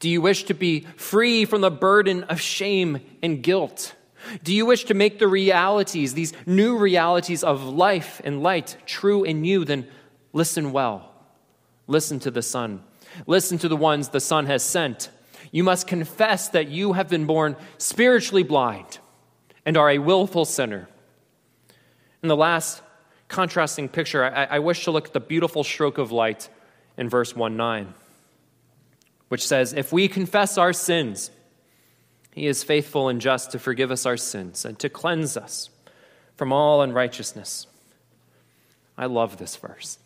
Do 0.00 0.08
you 0.08 0.20
wish 0.20 0.44
to 0.44 0.54
be 0.54 0.80
free 0.96 1.44
from 1.44 1.60
the 1.60 1.70
burden 1.70 2.24
of 2.24 2.40
shame 2.40 3.00
and 3.22 3.42
guilt? 3.42 3.94
Do 4.42 4.54
you 4.54 4.66
wish 4.66 4.84
to 4.86 4.94
make 4.94 5.18
the 5.18 5.28
realities, 5.28 6.14
these 6.14 6.32
new 6.46 6.76
realities 6.76 7.44
of 7.44 7.62
life 7.62 8.20
and 8.24 8.42
light, 8.42 8.76
true 8.86 9.22
in 9.22 9.44
you? 9.44 9.64
Then 9.64 9.86
listen 10.32 10.72
well. 10.72 11.12
Listen 11.86 12.18
to 12.20 12.30
the 12.30 12.42
Son. 12.42 12.82
Listen 13.26 13.58
to 13.58 13.68
the 13.68 13.76
ones 13.76 14.08
the 14.08 14.20
Son 14.20 14.46
has 14.46 14.62
sent. 14.62 15.10
You 15.54 15.62
must 15.62 15.86
confess 15.86 16.48
that 16.48 16.66
you 16.66 16.94
have 16.94 17.08
been 17.08 17.26
born 17.26 17.54
spiritually 17.78 18.42
blind 18.42 18.98
and 19.64 19.76
are 19.76 19.88
a 19.88 19.98
willful 19.98 20.46
sinner. 20.46 20.88
In 22.24 22.28
the 22.28 22.34
last 22.34 22.82
contrasting 23.28 23.88
picture, 23.88 24.24
I, 24.24 24.46
I 24.46 24.58
wish 24.58 24.82
to 24.82 24.90
look 24.90 25.06
at 25.06 25.12
the 25.12 25.20
beautiful 25.20 25.62
stroke 25.62 25.96
of 25.96 26.10
light 26.10 26.48
in 26.96 27.08
verse 27.08 27.36
1 27.36 27.56
9, 27.56 27.94
which 29.28 29.46
says, 29.46 29.72
If 29.72 29.92
we 29.92 30.08
confess 30.08 30.58
our 30.58 30.72
sins, 30.72 31.30
he 32.32 32.48
is 32.48 32.64
faithful 32.64 33.08
and 33.08 33.20
just 33.20 33.52
to 33.52 33.60
forgive 33.60 33.92
us 33.92 34.06
our 34.06 34.16
sins 34.16 34.64
and 34.64 34.76
to 34.80 34.88
cleanse 34.88 35.36
us 35.36 35.70
from 36.34 36.52
all 36.52 36.82
unrighteousness. 36.82 37.68
I 38.98 39.06
love 39.06 39.36
this 39.36 39.54
verse. 39.54 39.98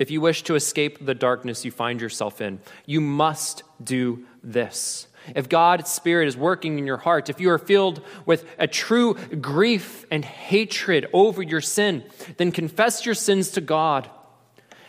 If 0.00 0.10
you 0.10 0.22
wish 0.22 0.44
to 0.44 0.54
escape 0.54 1.04
the 1.04 1.14
darkness 1.14 1.66
you 1.66 1.70
find 1.70 2.00
yourself 2.00 2.40
in, 2.40 2.60
you 2.86 3.02
must 3.02 3.62
do 3.84 4.24
this. 4.42 5.06
If 5.36 5.50
God's 5.50 5.90
Spirit 5.90 6.26
is 6.26 6.38
working 6.38 6.78
in 6.78 6.86
your 6.86 6.96
heart, 6.96 7.28
if 7.28 7.38
you 7.38 7.50
are 7.50 7.58
filled 7.58 8.00
with 8.24 8.46
a 8.58 8.66
true 8.66 9.12
grief 9.14 10.06
and 10.10 10.24
hatred 10.24 11.06
over 11.12 11.42
your 11.42 11.60
sin, 11.60 12.02
then 12.38 12.50
confess 12.50 13.04
your 13.04 13.14
sins 13.14 13.50
to 13.50 13.60
God 13.60 14.08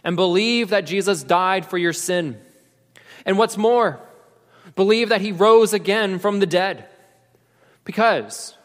and 0.01 0.15
believe 0.15 0.69
that 0.69 0.85
Jesus 0.85 1.23
died 1.23 1.65
for 1.65 1.77
your 1.77 1.91
sin. 1.91 2.39
And 3.25 3.37
what's 3.37 3.57
more, 3.57 3.99
believe 4.77 5.09
that 5.09 5.19
he 5.19 5.33
rose 5.33 5.73
again 5.73 6.19
from 6.19 6.39
the 6.39 6.45
dead. 6.45 6.87
Because, 7.83 8.55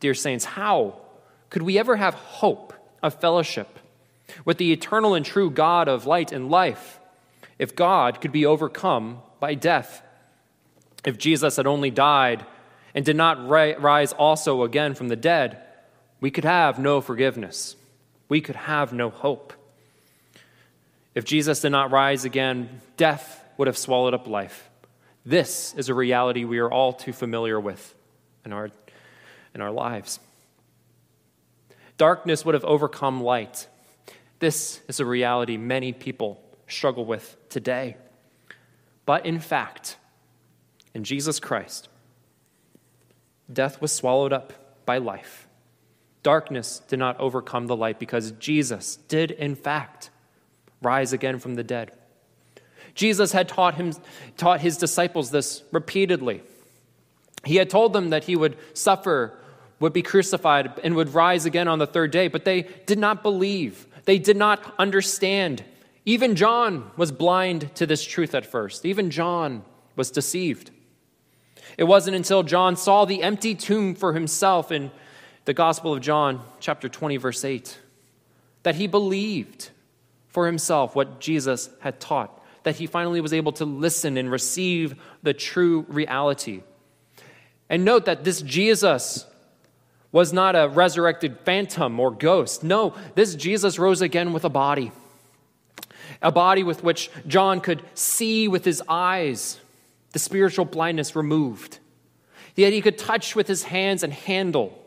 dear 0.00 0.14
saints, 0.14 0.44
how 0.44 1.00
could 1.48 1.62
we 1.62 1.78
ever 1.78 1.94
have 1.94 2.14
hope 2.14 2.72
of 3.04 3.20
fellowship 3.20 3.78
with 4.44 4.58
the 4.58 4.72
eternal 4.72 5.14
and 5.14 5.24
true 5.24 5.50
God 5.50 5.88
of 5.88 6.06
light 6.06 6.32
and 6.32 6.50
life 6.50 7.00
if 7.58 7.76
God 7.76 8.20
could 8.20 8.32
be 8.32 8.46
overcome 8.46 9.20
by 9.40 9.54
death? 9.54 10.02
If 11.04 11.18
Jesus 11.18 11.56
had 11.56 11.66
only 11.66 11.90
died 11.90 12.44
and 12.94 13.04
did 13.04 13.16
not 13.16 13.48
rise 13.48 14.12
also 14.12 14.62
again 14.62 14.94
from 14.94 15.08
the 15.08 15.16
dead, 15.16 15.62
we 16.20 16.30
could 16.30 16.44
have 16.44 16.78
no 16.78 17.00
forgiveness. 17.00 17.76
We 18.28 18.40
could 18.40 18.56
have 18.56 18.92
no 18.92 19.10
hope. 19.10 19.52
If 21.14 21.24
Jesus 21.24 21.60
did 21.60 21.70
not 21.70 21.92
rise 21.92 22.24
again, 22.24 22.80
death 22.96 23.44
would 23.56 23.68
have 23.68 23.78
swallowed 23.78 24.14
up 24.14 24.26
life. 24.26 24.68
This 25.24 25.74
is 25.74 25.88
a 25.88 25.94
reality 25.94 26.44
we 26.44 26.58
are 26.58 26.70
all 26.70 26.92
too 26.92 27.12
familiar 27.12 27.58
with 27.58 27.94
in 28.44 28.52
our, 28.52 28.70
in 29.54 29.60
our 29.60 29.70
lives. 29.70 30.20
Darkness 31.98 32.44
would 32.44 32.54
have 32.54 32.64
overcome 32.64 33.22
light. 33.22 33.66
This 34.38 34.80
is 34.88 35.00
a 35.00 35.04
reality 35.04 35.56
many 35.56 35.92
people 35.92 36.42
struggle 36.66 37.04
with 37.04 37.36
today. 37.48 37.96
But 39.04 39.24
in 39.24 39.38
fact, 39.40 39.96
in 40.94 41.04
Jesus 41.04 41.40
Christ, 41.40 41.88
death 43.52 43.80
was 43.80 43.92
swallowed 43.92 44.32
up 44.32 44.52
by 44.84 44.98
life. 44.98 45.46
Darkness 46.22 46.80
did 46.88 46.98
not 46.98 47.18
overcome 47.20 47.66
the 47.66 47.76
light 47.76 47.98
because 47.98 48.32
Jesus 48.32 48.96
did, 48.96 49.30
in 49.30 49.54
fact, 49.54 50.10
rise 50.82 51.12
again 51.12 51.38
from 51.38 51.54
the 51.54 51.62
dead. 51.62 51.92
Jesus 52.94 53.32
had 53.32 53.48
taught, 53.48 53.74
him, 53.74 53.92
taught 54.36 54.60
his 54.60 54.76
disciples 54.76 55.30
this 55.30 55.62
repeatedly. 55.70 56.42
He 57.44 57.56
had 57.56 57.70
told 57.70 57.92
them 57.92 58.10
that 58.10 58.24
he 58.24 58.34
would 58.34 58.56
suffer, 58.74 59.38
would 59.78 59.92
be 59.92 60.02
crucified, 60.02 60.80
and 60.82 60.96
would 60.96 61.14
rise 61.14 61.46
again 61.46 61.68
on 61.68 61.78
the 61.78 61.86
third 61.86 62.10
day, 62.10 62.28
but 62.28 62.44
they 62.44 62.62
did 62.86 62.98
not 62.98 63.22
believe. 63.22 63.86
They 64.06 64.18
did 64.18 64.36
not 64.36 64.74
understand. 64.78 65.62
Even 66.04 66.34
John 66.34 66.90
was 66.96 67.12
blind 67.12 67.74
to 67.76 67.86
this 67.86 68.02
truth 68.04 68.34
at 68.34 68.46
first. 68.46 68.86
Even 68.86 69.10
John 69.10 69.64
was 69.94 70.10
deceived. 70.10 70.70
It 71.76 71.84
wasn't 71.84 72.16
until 72.16 72.42
John 72.42 72.76
saw 72.76 73.04
the 73.04 73.22
empty 73.22 73.54
tomb 73.54 73.94
for 73.94 74.14
himself 74.14 74.72
in 74.72 74.90
the 75.44 75.52
Gospel 75.52 75.92
of 75.92 76.00
John, 76.00 76.42
chapter 76.58 76.88
20, 76.88 77.18
verse 77.18 77.44
8, 77.44 77.78
that 78.62 78.76
he 78.76 78.86
believed 78.86 79.70
for 80.28 80.46
himself 80.46 80.96
what 80.96 81.20
Jesus 81.20 81.68
had 81.80 82.00
taught 82.00 82.36
that 82.66 82.74
he 82.74 82.88
finally 82.88 83.20
was 83.20 83.32
able 83.32 83.52
to 83.52 83.64
listen 83.64 84.16
and 84.16 84.28
receive 84.28 84.96
the 85.22 85.32
true 85.32 85.86
reality. 85.88 86.62
And 87.70 87.84
note 87.84 88.06
that 88.06 88.24
this 88.24 88.42
Jesus 88.42 89.24
was 90.16 90.32
not 90.32 90.56
a 90.56 90.66
resurrected 90.66 91.38
phantom 91.40 92.00
or 92.00 92.10
ghost. 92.10 92.64
No, 92.64 92.94
this 93.14 93.34
Jesus 93.34 93.78
rose 93.78 94.00
again 94.00 94.32
with 94.32 94.46
a 94.46 94.48
body, 94.48 94.90
a 96.22 96.32
body 96.32 96.62
with 96.62 96.82
which 96.82 97.10
John 97.26 97.60
could 97.60 97.82
see 97.92 98.48
with 98.48 98.64
his 98.64 98.82
eyes, 98.88 99.60
the 100.12 100.18
spiritual 100.18 100.64
blindness 100.64 101.14
removed. 101.14 101.80
Yet 102.54 102.72
he 102.72 102.80
could 102.80 102.96
touch 102.96 103.36
with 103.36 103.46
his 103.46 103.64
hands 103.64 104.02
and 104.02 104.10
handle. 104.10 104.82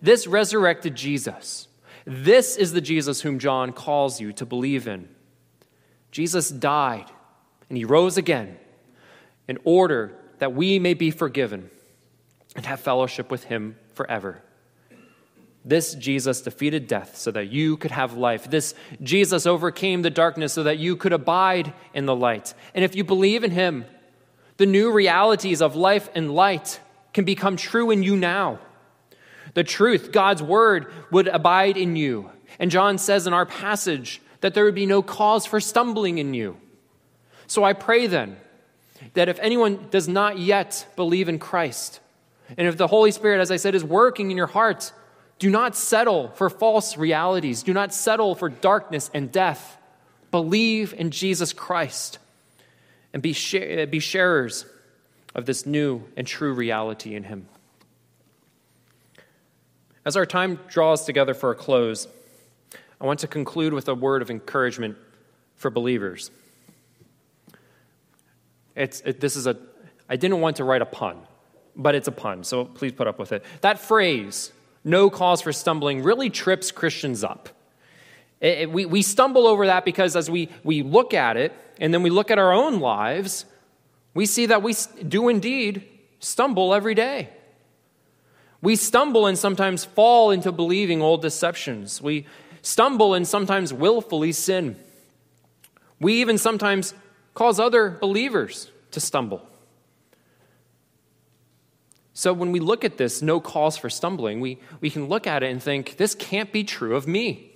This 0.00 0.26
resurrected 0.26 0.94
Jesus. 0.94 1.68
This 2.06 2.56
is 2.56 2.72
the 2.72 2.80
Jesus 2.80 3.20
whom 3.20 3.38
John 3.38 3.74
calls 3.74 4.18
you 4.18 4.32
to 4.32 4.46
believe 4.46 4.88
in. 4.88 5.10
Jesus 6.10 6.48
died 6.48 7.10
and 7.68 7.76
he 7.76 7.84
rose 7.84 8.16
again 8.16 8.56
in 9.46 9.58
order 9.64 10.16
that 10.38 10.54
we 10.54 10.78
may 10.78 10.94
be 10.94 11.10
forgiven 11.10 11.68
and 12.56 12.64
have 12.64 12.80
fellowship 12.80 13.30
with 13.30 13.44
him 13.44 13.76
forever. 13.92 14.40
This 15.64 15.94
Jesus 15.94 16.40
defeated 16.40 16.86
death 16.86 17.16
so 17.16 17.30
that 17.32 17.48
you 17.48 17.76
could 17.76 17.90
have 17.90 18.14
life. 18.14 18.50
This 18.50 18.74
Jesus 19.02 19.46
overcame 19.46 20.02
the 20.02 20.10
darkness 20.10 20.54
so 20.54 20.62
that 20.62 20.78
you 20.78 20.96
could 20.96 21.12
abide 21.12 21.72
in 21.92 22.06
the 22.06 22.16
light. 22.16 22.54
And 22.74 22.84
if 22.84 22.94
you 22.94 23.04
believe 23.04 23.44
in 23.44 23.50
him, 23.50 23.84
the 24.56 24.66
new 24.66 24.90
realities 24.90 25.60
of 25.60 25.76
life 25.76 26.08
and 26.14 26.34
light 26.34 26.80
can 27.12 27.24
become 27.24 27.56
true 27.56 27.90
in 27.90 28.02
you 28.02 28.16
now. 28.16 28.58
The 29.54 29.64
truth, 29.64 30.12
God's 30.12 30.42
word, 30.42 30.92
would 31.10 31.28
abide 31.28 31.76
in 31.76 31.96
you. 31.96 32.30
And 32.58 32.70
John 32.70 32.98
says 32.98 33.26
in 33.26 33.32
our 33.32 33.46
passage 33.46 34.22
that 34.40 34.54
there 34.54 34.64
would 34.64 34.74
be 34.74 34.86
no 34.86 35.02
cause 35.02 35.44
for 35.44 35.60
stumbling 35.60 36.18
in 36.18 36.34
you. 36.34 36.56
So 37.46 37.64
I 37.64 37.72
pray 37.72 38.06
then 38.06 38.36
that 39.14 39.28
if 39.28 39.38
anyone 39.40 39.88
does 39.90 40.08
not 40.08 40.38
yet 40.38 40.86
believe 40.96 41.28
in 41.28 41.38
Christ, 41.38 42.00
and 42.56 42.66
if 42.66 42.76
the 42.76 42.86
Holy 42.86 43.10
Spirit, 43.10 43.40
as 43.40 43.50
I 43.50 43.56
said, 43.56 43.74
is 43.74 43.84
working 43.84 44.30
in 44.30 44.36
your 44.36 44.46
heart 44.46 44.92
Do 45.40 45.48
not 45.48 45.74
settle 45.74 46.28
for 46.28 46.50
false 46.50 46.98
realities. 46.98 47.62
Do 47.62 47.72
not 47.72 47.94
settle 47.94 48.34
for 48.34 48.50
darkness 48.50 49.10
and 49.12 49.32
death. 49.32 49.78
Believe 50.30 50.94
in 50.94 51.10
Jesus 51.10 51.54
Christ 51.54 52.18
and 53.12 53.22
be, 53.22 53.32
share, 53.32 53.82
uh, 53.82 53.86
be 53.86 54.00
sharers 54.00 54.66
of 55.34 55.46
this 55.46 55.64
new 55.64 56.04
and 56.14 56.26
true 56.26 56.52
reality 56.52 57.14
in 57.14 57.24
Him. 57.24 57.48
As 60.04 60.14
our 60.14 60.26
time 60.26 60.60
draws 60.68 61.06
together 61.06 61.32
for 61.32 61.50
a 61.50 61.54
close, 61.54 62.06
I 63.00 63.06
want 63.06 63.20
to 63.20 63.26
conclude 63.26 63.72
with 63.72 63.88
a 63.88 63.94
word 63.94 64.20
of 64.20 64.30
encouragement 64.30 64.98
for 65.56 65.70
believers. 65.70 66.30
It's, 68.76 69.00
it, 69.06 69.20
this 69.20 69.36
is 69.36 69.46
a, 69.46 69.56
I 70.06 70.16
didn't 70.16 70.42
want 70.42 70.56
to 70.56 70.64
write 70.64 70.82
a 70.82 70.86
pun, 70.86 71.16
but 71.74 71.94
it's 71.94 72.08
a 72.08 72.12
pun, 72.12 72.44
so 72.44 72.66
please 72.66 72.92
put 72.92 73.06
up 73.06 73.18
with 73.18 73.32
it. 73.32 73.42
That 73.62 73.78
phrase, 73.78 74.52
no 74.84 75.10
cause 75.10 75.42
for 75.42 75.52
stumbling, 75.52 76.02
really 76.02 76.30
trips 76.30 76.70
Christians 76.70 77.22
up. 77.22 77.48
It, 78.40 78.58
it, 78.58 78.70
we, 78.72 78.86
we 78.86 79.02
stumble 79.02 79.46
over 79.46 79.66
that 79.66 79.84
because 79.84 80.16
as 80.16 80.30
we, 80.30 80.48
we 80.64 80.82
look 80.82 81.12
at 81.14 81.36
it 81.36 81.52
and 81.78 81.92
then 81.92 82.02
we 82.02 82.10
look 82.10 82.30
at 82.30 82.38
our 82.38 82.52
own 82.52 82.80
lives, 82.80 83.44
we 84.14 84.26
see 84.26 84.46
that 84.46 84.62
we 84.62 84.74
do 85.06 85.28
indeed 85.28 85.86
stumble 86.18 86.74
every 86.74 86.94
day. 86.94 87.28
We 88.62 88.76
stumble 88.76 89.26
and 89.26 89.38
sometimes 89.38 89.84
fall 89.84 90.30
into 90.30 90.52
believing 90.52 91.00
old 91.00 91.22
deceptions. 91.22 92.02
We 92.02 92.26
stumble 92.62 93.14
and 93.14 93.26
sometimes 93.26 93.72
willfully 93.72 94.32
sin. 94.32 94.76
We 95.98 96.14
even 96.20 96.38
sometimes 96.38 96.94
cause 97.34 97.58
other 97.58 97.90
believers 97.90 98.70
to 98.90 99.00
stumble. 99.00 99.46
So 102.20 102.34
when 102.34 102.52
we 102.52 102.60
look 102.60 102.84
at 102.84 102.98
this, 102.98 103.22
no 103.22 103.40
cause 103.40 103.78
for 103.78 103.88
stumbling, 103.88 104.42
we, 104.42 104.58
we 104.82 104.90
can 104.90 105.08
look 105.08 105.26
at 105.26 105.42
it 105.42 105.50
and 105.50 105.62
think, 105.62 105.96
this 105.96 106.14
can't 106.14 106.52
be 106.52 106.64
true 106.64 106.94
of 106.94 107.06
me. 107.06 107.50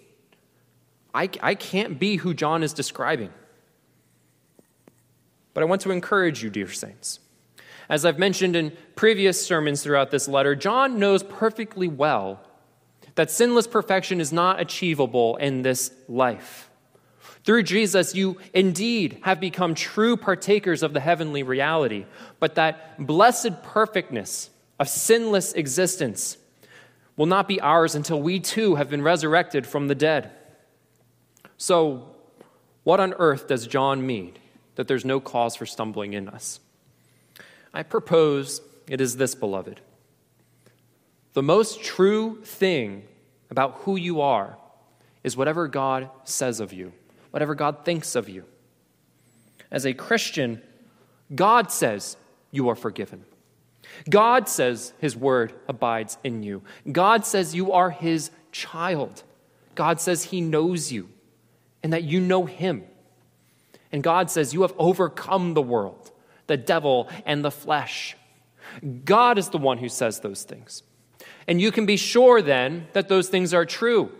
I, 1.13 1.29
I 1.43 1.55
can't 1.55 1.99
be 1.99 2.17
who 2.17 2.33
John 2.33 2.63
is 2.63 2.73
describing. 2.73 3.29
But 5.53 5.65
I 5.65 5.67
want 5.67 5.83
to 5.83 5.91
encourage 5.91 6.43
you, 6.43 6.49
dear 6.49 6.73
saints. 6.73 7.21
As 7.91 8.07
I've 8.07 8.19
mentioned 8.19 8.57
in 8.57 8.75
previous 8.97 9.47
sermons 9.47 9.83
throughout 9.83 10.11
this 10.11 10.29
letter, 10.29 10.55
John 10.55 10.99
knows 10.99 11.23
perfectly 11.23 11.87
well 11.87 12.41
that 13.17 13.31
sinless 13.31 13.67
perfection 13.67 14.19
is 14.19 14.33
not 14.33 14.61
achievable 14.61 15.37
in 15.37 15.61
this 15.61 15.93
life. 16.09 16.71
Through 17.45 17.65
Jesus, 17.65 18.15
you 18.15 18.39
indeed 18.55 19.19
have 19.25 19.41
become 19.41 19.75
true 19.75 20.17
partakers 20.17 20.83
of 20.83 20.95
the 20.95 21.01
heavenly 21.01 21.43
reality, 21.43 22.07
but 22.41 22.55
that 22.55 23.07
blessed 23.07 23.63
perfectness 23.63 24.49
of 24.79 24.89
sinless 24.89 25.53
existence 25.53 26.37
will 27.17 27.27
not 27.27 27.47
be 27.47 27.61
ours 27.61 27.95
until 27.95 28.21
we 28.21 28.41
too 28.41 28.75
have 28.75 28.91
been 28.91 29.03
resurrected 29.03 29.67
from 29.67 29.89
the 29.89 29.95
dead. 29.95 30.31
So, 31.57 32.09
what 32.83 33.01
on 33.01 33.15
earth 33.15 33.49
does 33.49 33.67
John 33.67 34.07
mean 34.07 34.35
that 34.75 34.89
there's 34.89 35.05
no 35.05 35.21
cause 35.21 35.57
for 35.57 35.67
stumbling 35.67 36.13
in 36.13 36.29
us? 36.29 36.61
I 37.73 37.83
propose 37.83 38.61
it 38.87 39.01
is 39.01 39.17
this, 39.17 39.35
beloved. 39.35 39.81
The 41.33 41.43
most 41.43 41.83
true 41.83 42.41
thing 42.45 43.05
about 43.51 43.81
who 43.83 43.97
you 43.97 44.21
are 44.21 44.59
is 45.23 45.37
whatever 45.37 45.69
God 45.69 46.11
says 46.25 46.61
of 46.61 46.73
you, 46.73 46.93
whatever 47.31 47.55
God 47.55 47.85
thinks 47.85 48.15
of 48.15 48.29
you. 48.29 48.45
As 49.71 49.87
a 49.87 49.95
Christian, 49.95 50.63
God 51.35 51.73
says 51.73 52.17
you 52.51 52.69
are 52.69 52.77
forgiven. 52.77 53.25
God 54.09 54.49
says 54.49 54.93
his 54.99 55.17
word 55.17 55.53
abides 55.69 56.19
in 56.25 56.43
you. 56.43 56.63
God 56.91 57.25
says 57.25 57.55
you 57.55 57.73
are 57.73 57.91
his 57.91 58.31
child. 58.53 59.23
God 59.75 60.01
says 60.01 60.25
he 60.25 60.41
knows 60.41 60.93
you 60.93 61.09
and 61.83 61.93
that 61.93 62.05
you 62.05 62.21
know 62.21 62.45
him. 62.45 62.85
And 63.93 64.03
God 64.03 64.31
says 64.31 64.55
you 64.55 64.63
have 64.63 64.75
overcome 64.79 65.55
the 65.55 65.63
world 65.63 66.13
the 66.47 66.57
devil, 66.57 67.09
and 67.25 67.45
the 67.45 67.51
flesh. 67.51 68.17
God 69.05 69.39
is 69.39 69.49
the 69.51 69.59
one 69.59 69.79
who 69.79 69.89
says 69.89 70.21
those 70.21 70.43
things. 70.43 70.83
And 71.47 71.61
you 71.61 71.71
can 71.71 71.87
be 71.87 71.97
sure 71.97 72.43
then 72.43 72.89
that 72.93 73.09
those 73.09 73.29
things 73.29 73.55
are 73.55 73.67
true 73.67 74.11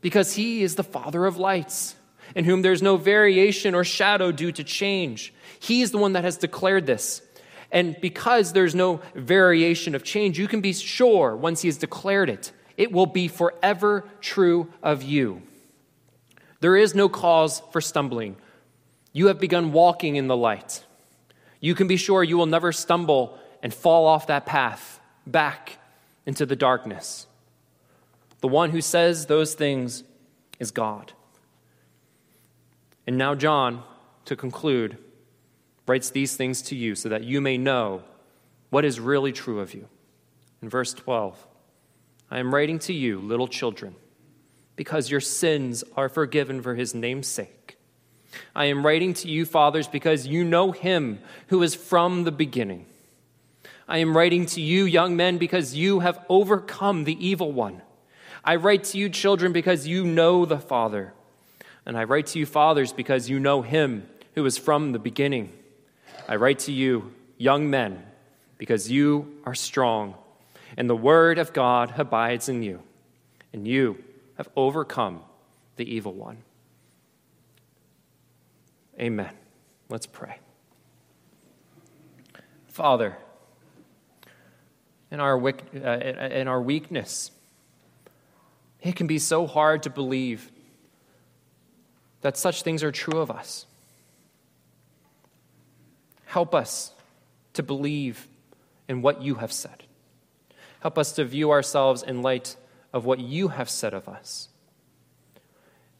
because 0.00 0.34
he 0.34 0.62
is 0.62 0.74
the 0.74 0.84
Father 0.84 1.26
of 1.26 1.36
lights, 1.36 1.96
in 2.34 2.44
whom 2.44 2.62
there's 2.62 2.82
no 2.82 2.96
variation 2.96 3.74
or 3.74 3.84
shadow 3.84 4.30
due 4.30 4.52
to 4.52 4.64
change. 4.64 5.32
He's 5.58 5.90
the 5.90 5.98
one 5.98 6.12
that 6.12 6.24
has 6.24 6.36
declared 6.36 6.86
this. 6.86 7.22
And 7.70 7.96
because 8.00 8.52
there's 8.52 8.74
no 8.74 9.00
variation 9.14 9.94
of 9.94 10.04
change, 10.04 10.38
you 10.38 10.48
can 10.48 10.60
be 10.60 10.72
sure 10.72 11.36
once 11.36 11.62
he 11.62 11.68
has 11.68 11.76
declared 11.76 12.30
it, 12.30 12.52
it 12.76 12.92
will 12.92 13.06
be 13.06 13.28
forever 13.28 14.04
true 14.20 14.72
of 14.82 15.02
you. 15.02 15.42
There 16.60 16.76
is 16.76 16.94
no 16.94 17.08
cause 17.08 17.62
for 17.72 17.80
stumbling. 17.80 18.36
You 19.12 19.26
have 19.26 19.40
begun 19.40 19.72
walking 19.72 20.16
in 20.16 20.26
the 20.26 20.36
light 20.36 20.84
you 21.60 21.74
can 21.74 21.88
be 21.88 21.96
sure 21.96 22.22
you 22.22 22.36
will 22.36 22.46
never 22.46 22.72
stumble 22.72 23.38
and 23.62 23.72
fall 23.72 24.06
off 24.06 24.26
that 24.26 24.46
path 24.46 25.00
back 25.26 25.78
into 26.24 26.46
the 26.46 26.56
darkness. 26.56 27.26
The 28.40 28.48
one 28.48 28.70
who 28.70 28.80
says 28.80 29.26
those 29.26 29.54
things 29.54 30.04
is 30.58 30.70
God. 30.70 31.12
And 33.06 33.16
now, 33.16 33.34
John, 33.34 33.82
to 34.26 34.36
conclude, 34.36 34.98
writes 35.86 36.10
these 36.10 36.36
things 36.36 36.62
to 36.62 36.76
you 36.76 36.94
so 36.94 37.08
that 37.08 37.24
you 37.24 37.40
may 37.40 37.58
know 37.58 38.02
what 38.70 38.84
is 38.84 38.98
really 39.00 39.32
true 39.32 39.60
of 39.60 39.74
you. 39.74 39.88
In 40.62 40.68
verse 40.68 40.92
12, 40.94 41.46
I 42.30 42.38
am 42.38 42.54
writing 42.54 42.78
to 42.80 42.92
you, 42.92 43.20
little 43.20 43.46
children, 43.46 43.94
because 44.74 45.10
your 45.10 45.20
sins 45.20 45.84
are 45.96 46.08
forgiven 46.08 46.60
for 46.60 46.74
his 46.74 46.94
name's 46.94 47.28
sake. 47.28 47.78
I 48.54 48.66
am 48.66 48.84
writing 48.84 49.14
to 49.14 49.28
you, 49.28 49.46
fathers, 49.46 49.86
because 49.86 50.26
you 50.26 50.44
know 50.44 50.72
him 50.72 51.20
who 51.48 51.62
is 51.62 51.74
from 51.74 52.24
the 52.24 52.32
beginning. 52.32 52.86
I 53.88 53.98
am 53.98 54.16
writing 54.16 54.46
to 54.46 54.60
you, 54.60 54.84
young 54.84 55.16
men, 55.16 55.38
because 55.38 55.74
you 55.74 56.00
have 56.00 56.24
overcome 56.28 57.04
the 57.04 57.24
evil 57.24 57.52
one. 57.52 57.82
I 58.44 58.56
write 58.56 58.84
to 58.84 58.98
you, 58.98 59.08
children, 59.08 59.52
because 59.52 59.86
you 59.86 60.04
know 60.04 60.44
the 60.44 60.58
Father. 60.58 61.14
And 61.84 61.96
I 61.96 62.04
write 62.04 62.26
to 62.26 62.38
you, 62.38 62.46
fathers, 62.46 62.92
because 62.92 63.30
you 63.30 63.38
know 63.38 63.62
him 63.62 64.08
who 64.34 64.44
is 64.44 64.58
from 64.58 64.92
the 64.92 64.98
beginning. 64.98 65.52
I 66.28 66.36
write 66.36 66.60
to 66.60 66.72
you, 66.72 67.12
young 67.38 67.70
men, 67.70 68.04
because 68.58 68.90
you 68.90 69.40
are 69.44 69.54
strong, 69.54 70.14
and 70.76 70.90
the 70.90 70.96
word 70.96 71.38
of 71.38 71.52
God 71.52 71.94
abides 71.98 72.48
in 72.48 72.62
you, 72.62 72.82
and 73.52 73.66
you 73.66 74.02
have 74.36 74.48
overcome 74.56 75.20
the 75.76 75.94
evil 75.94 76.12
one. 76.12 76.38
Amen. 78.98 79.30
Let's 79.88 80.06
pray. 80.06 80.38
Father, 82.66 83.16
in 85.10 85.20
our, 85.20 85.38
uh, 85.38 85.50
in 85.50 86.48
our 86.48 86.60
weakness, 86.60 87.30
it 88.82 88.96
can 88.96 89.06
be 89.06 89.18
so 89.18 89.46
hard 89.46 89.82
to 89.84 89.90
believe 89.90 90.50
that 92.22 92.36
such 92.36 92.62
things 92.62 92.82
are 92.82 92.90
true 92.90 93.20
of 93.20 93.30
us. 93.30 93.66
Help 96.36 96.54
us 96.54 96.92
to 97.54 97.62
believe 97.62 98.28
in 98.88 99.00
what 99.00 99.22
you 99.22 99.36
have 99.36 99.50
said. 99.50 99.84
Help 100.80 100.98
us 100.98 101.12
to 101.12 101.24
view 101.24 101.50
ourselves 101.50 102.02
in 102.02 102.20
light 102.20 102.56
of 102.92 103.06
what 103.06 103.20
you 103.20 103.48
have 103.48 103.70
said 103.70 103.94
of 103.94 104.06
us. 104.06 104.50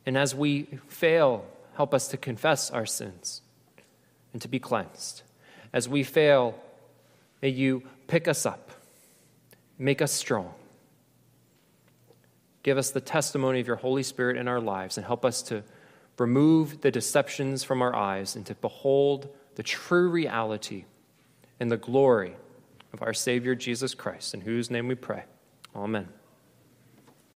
And 0.04 0.18
as 0.18 0.34
we 0.34 0.64
fail 0.88 1.46
help 1.76 1.94
us 1.94 2.08
to 2.08 2.18
confess 2.18 2.70
our 2.70 2.84
sins 2.84 3.40
and 4.34 4.42
to 4.42 4.46
be 4.46 4.58
cleansed. 4.58 5.22
As 5.72 5.88
we 5.88 6.02
fail, 6.02 6.54
may 7.40 7.48
you 7.48 7.84
pick 8.06 8.28
us 8.28 8.44
up, 8.44 8.72
make 9.78 10.02
us 10.02 10.12
strong. 10.12 10.52
Give 12.62 12.76
us 12.76 12.90
the 12.90 13.00
testimony 13.00 13.60
of 13.60 13.66
your 13.66 13.76
Holy 13.76 14.02
Spirit 14.02 14.36
in 14.36 14.48
our 14.48 14.60
lives 14.60 14.98
and 14.98 15.06
help 15.06 15.24
us 15.24 15.40
to 15.44 15.62
remove 16.18 16.82
the 16.82 16.90
deceptions 16.90 17.64
from 17.64 17.80
our 17.80 17.96
eyes 17.96 18.36
and 18.36 18.44
to 18.44 18.54
behold 18.56 19.30
the 19.56 19.62
true 19.62 20.08
reality 20.08 20.84
and 21.58 21.70
the 21.70 21.76
glory 21.76 22.36
of 22.92 23.02
our 23.02 23.12
Savior 23.12 23.54
Jesus 23.54 23.94
Christ, 23.94 24.32
in 24.34 24.42
whose 24.42 24.70
name 24.70 24.86
we 24.86 24.94
pray. 24.94 25.24
Amen. 25.74 26.08